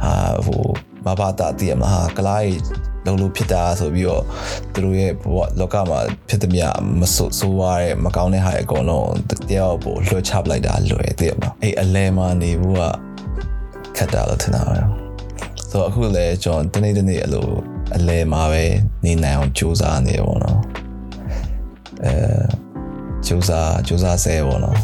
[0.02, 0.14] ဟာ
[0.46, 0.62] ဟို
[1.06, 2.44] မဘာတာတည်ရမလားကလား
[3.06, 4.22] လုံးလို့ဖြစ်တာဆိုပြီးတော့
[4.72, 5.98] သူတို့ရဲ့ဘဝလောကမှာ
[6.28, 9.12] ဖြစ်သည်များမဆိုးဆိုးရတဲ့မကောင်းတဲ့ဟာအကုန်လုံး
[9.48, 12.82] တရားပို့လွှတ်ချပလိုက်တာလွယ်တည်ရမလားအဲ့အလဲမှာနေဘူးက
[13.96, 14.78] ခက်တာလို့ထင်တာပဲ
[15.70, 17.46] ဆိုတော့အခုလည်းကျွန်တော်တနေ့တနေ့အလို
[17.96, 18.64] အလဲမှာပဲ
[19.04, 20.60] နေနိုင်အောင်ကြိုးစားနေရပါတော့
[22.04, 22.14] အဲ
[23.26, 24.78] ကြိုးစားကြိုးစားဆဲပေါ့နော်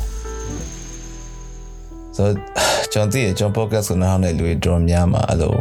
[2.17, 2.35] ဆိုတော့
[2.93, 5.55] ကျွန်တော်သိရကျွန်တော် podcast ကိုနားထောင်တဲ့လူတွေတော်များမှာအဲ့လို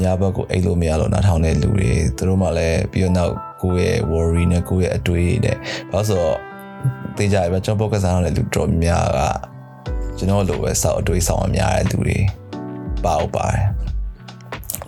[0.00, 5.56] ညဘက်ကိုအိတ်လို့မရလို့နားထောင်တဲ့လူတွေသူတို့မှလည်းပြီးတော့နောက်ကိုယ့်ရဲ့ worry နဲ့ကိုယ့်ရဲ့အတွေးနဲ့
[5.90, 6.36] ဘာလို့ဆိုတော့
[7.16, 9.20] သိကြရပါကျွန်တော် podcast နားထောင်တဲ့လူတော်များက
[10.18, 12.18] ကျွန်တော်လိုပဲစောက်အတွေးဆောင်အများတဲ့လူတွေ
[13.04, 13.83] ပါအောင်ပါတယ်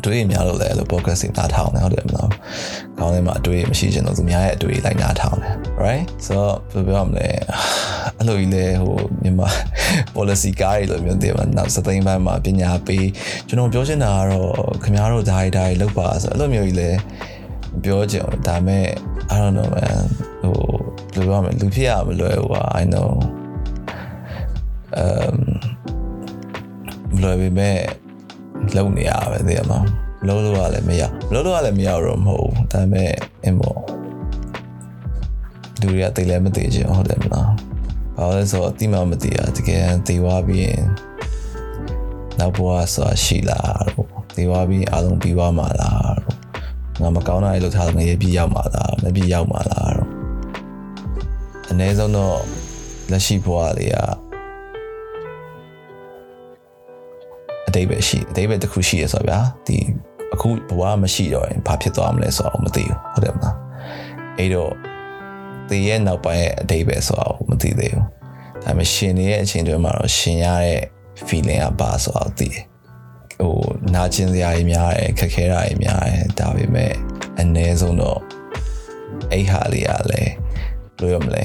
[0.06, 2.28] တွေးများလို့လည်းအဲ့လို podcast တွေနားထောင်တယ်ဟုတ်တယ်မလား။
[2.98, 7.28] ခေါင်းထဲမှာအတွေးမရှိချင်တော့သူများရဲ့အတွေးလိုက်နားထောင်တယ် right ဆိုတော့ဘယ်ပြောမလဲ
[8.16, 9.48] အဲ့လိုကြီးလေဟိုမြန်မာ
[10.14, 13.06] policy ကားတွေလိုမျိုးတည်မှာနောက်စသိန်းပိုင်းမှာပညာပေး
[13.48, 16.90] ကျွန်တော်ပြောချင်တာကတော့ခင်ဗျားတို့ဓာတ်ဓာတ်လောက်ပါဆိုအဲ့လိုမျိုးကြီးလေ
[17.84, 18.86] ပြောချင်တယ်ဒါပေမဲ့
[19.32, 20.04] I don't know man
[20.42, 20.56] ဟို
[21.14, 23.10] ဘယ်ပြောမလဲလူဖြစ်ရမလွယ်ဘူး I know
[25.02, 25.36] um
[27.14, 27.78] မလွယ်ပေမဲ့
[28.76, 29.78] လုံနေရပဲသိရမှာ
[30.20, 33.12] မလို့လို့ကလည်းမရမလို့လို့ကလည်းမရတော့မဟုတ်ဘူးဒါပေမဲ့
[33.44, 33.80] အင်းပေါ့
[35.80, 37.50] လူတွေကတိတ်လည်းမသိချင်ဟုတ်တယ်မလား
[38.16, 40.82] ဘာလို့လဲဆိုတော့အတိမမသိရတကယ်သိသွားပြီးရင်
[42.38, 46.34] နောက်ဘဝဆိုတာရှိလားတော့သိသွားပြီးအားလုံးပြီးသွားမှာလားတော့
[47.00, 50.10] ငါမကောင်းတာလေးလုပ်ထားတယ်ငရေပြီးရောက်မှာလားမပြီးရောက်မှာလားတော့
[51.70, 52.38] အနည်းဆုံးတော့
[53.10, 53.98] လက်ရှိဘဝလေးက
[57.76, 59.78] တိတ်ပဲရှိအတိတ်ပဲတစ်ခုရှိရဆိုတော့ဗျာဒီ
[60.34, 63.56] အခုဘဝမရှိတော့ရင်ဘာဖြစ်သွားမလဲဆိုတော့မသိဘူးဟုတ်တယ်မလား
[64.38, 64.72] အဲ့တော့
[65.68, 68.04] ဒီရဲ့နောက်ပိုင်းရဲ့အတိတ်ပဲဆိုတော့မသိသေးဘူး
[68.62, 70.82] ဒါပေမဲ့ရှင်နေရဲ့အချိန်တွေမှာတော့ရှင်ရတဲ့
[71.26, 72.64] feeling ကပါဆိုတော့သိတယ်
[73.40, 73.56] ဟို
[73.94, 76.92] နာကျင်စရာကြီးများတယ်ခက်ခဲတာကြီးများတယ်ဒါပေမဲ့
[77.40, 78.20] အ ਨੇ ဆုံးတော့
[79.32, 80.32] အဲ့ဟာလေးကလည်း
[80.98, 81.38] ဘယ်လိုရမလ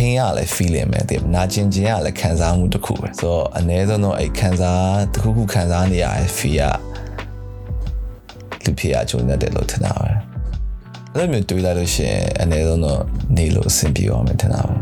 [0.00, 6.60] pain ရလည်း feeling ပဲတဲ့နာကျင်ခြင်းရလည်းခံစားမှုတစ်ခုပဲဆိုတော့အ ਨੇ ဆုံးတော့အဲ့ခံစားတစ်ခုခုခံစားနေရတဲ့ feel
[8.62, 10.10] ကလူဖြစ်ရကြုံတဲ့လို့ထင်တာပဲ
[11.12, 13.02] အဲ့လိုမျိုးတွေးလိုက်လို့ရှိရင်အ ਨੇ ဆုံးတော့
[13.36, 14.74] နေလို့အဆင်ပြေအောင်မထင်တာပဲ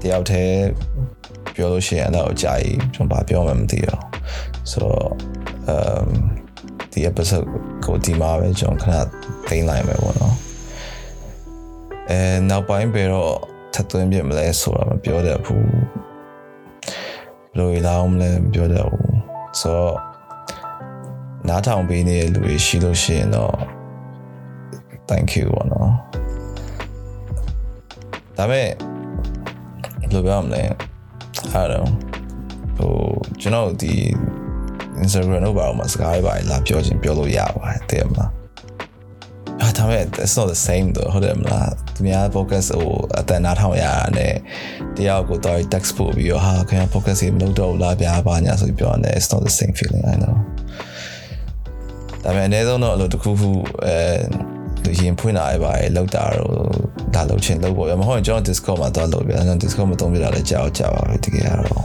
[0.00, 0.62] တယောက်တည်း
[1.54, 4.02] ပြောလို့ရှိရင်အဲ့တော့အကြိုက်ကျွန်တော်ဘာပြောမှမသိတော့
[4.70, 5.10] ဆိုတော့
[5.72, 6.08] um
[6.92, 7.46] ဒီ episode
[7.84, 8.94] ကိုဒီမှာပဲကျွန်တော်ခဏ
[9.48, 10.47] သိမ်းလိုက်မယ်ပေါ့နော်
[12.10, 13.34] အဲနောက်ပိုင်းပဲတော့
[13.74, 19.18] ထပ်သွင်းပြမလဲဆိုတာမပြောတတ်ဘူးဘယ်လိုလာအောင်လဲမပြောတတ်ဘူး
[19.60, 19.96] ဆိုတော့
[21.48, 23.54] နားထောင်ပေးနေတဲ့လူတွေရှိလို့ရှိရင်တော့
[25.08, 25.90] thank you ပေါ့နော်
[28.36, 28.68] ဒါပေမဲ့
[30.00, 30.62] ဘယ်လိုပြောမလဲ
[31.60, 31.88] I don't know
[32.76, 32.94] ဟို
[33.40, 33.94] ကျွန်တော်ဒီ
[35.02, 38.37] Instagram တို့ဘာလို့မစကားရပါလာပြောချင်းပြောလို့ရပါတယ်တဲ့မှာအာ
[39.78, 44.34] ဒါပေမဲ့ it's not the same though ဟုတ်တယ်မလားသူများ focus ဟိုအတန်နားထောင်ရတာနဲ့
[44.96, 50.36] တယောက်ကိုတော့ text ပို့ပြီးတော့ဟာခင်ဗျ focus ကြီးမလုပ်တော့ဘူးလားဗျာဘာညာဆိုပြီးပြောတယ် it's not the same feeling I know
[52.24, 53.50] ဒါပေမဲ့အနည်းဆုံးတော့အလိုတစ်ခုခု
[53.86, 56.52] အဲရင်ဖွင့်လာရပါတယ်လောက်တာတော့
[57.14, 61.82] ဒါလောက်ချင်းလောက်ပေါ့မဟုတ်ရင်ကျွန်တော် Discord မှာတော့လောက်ပြကျွန်တော် Discord မှာတုံးပြတာလည်းကြောက်ကြောက်ပါပဲတကယ်တော့ဒါ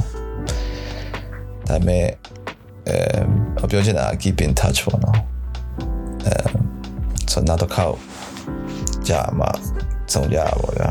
[1.70, 2.06] ပေမဲ့
[2.90, 5.18] အဲပြောချင်တာ keep in touch ပေါ့နော်
[6.26, 6.63] အဲ
[7.44, 7.98] ဆိုတော့နောက်တစ်ခေါက်
[9.10, 9.48] ကြာမှ
[10.14, 10.90] ဆုံးကြပါဗျာ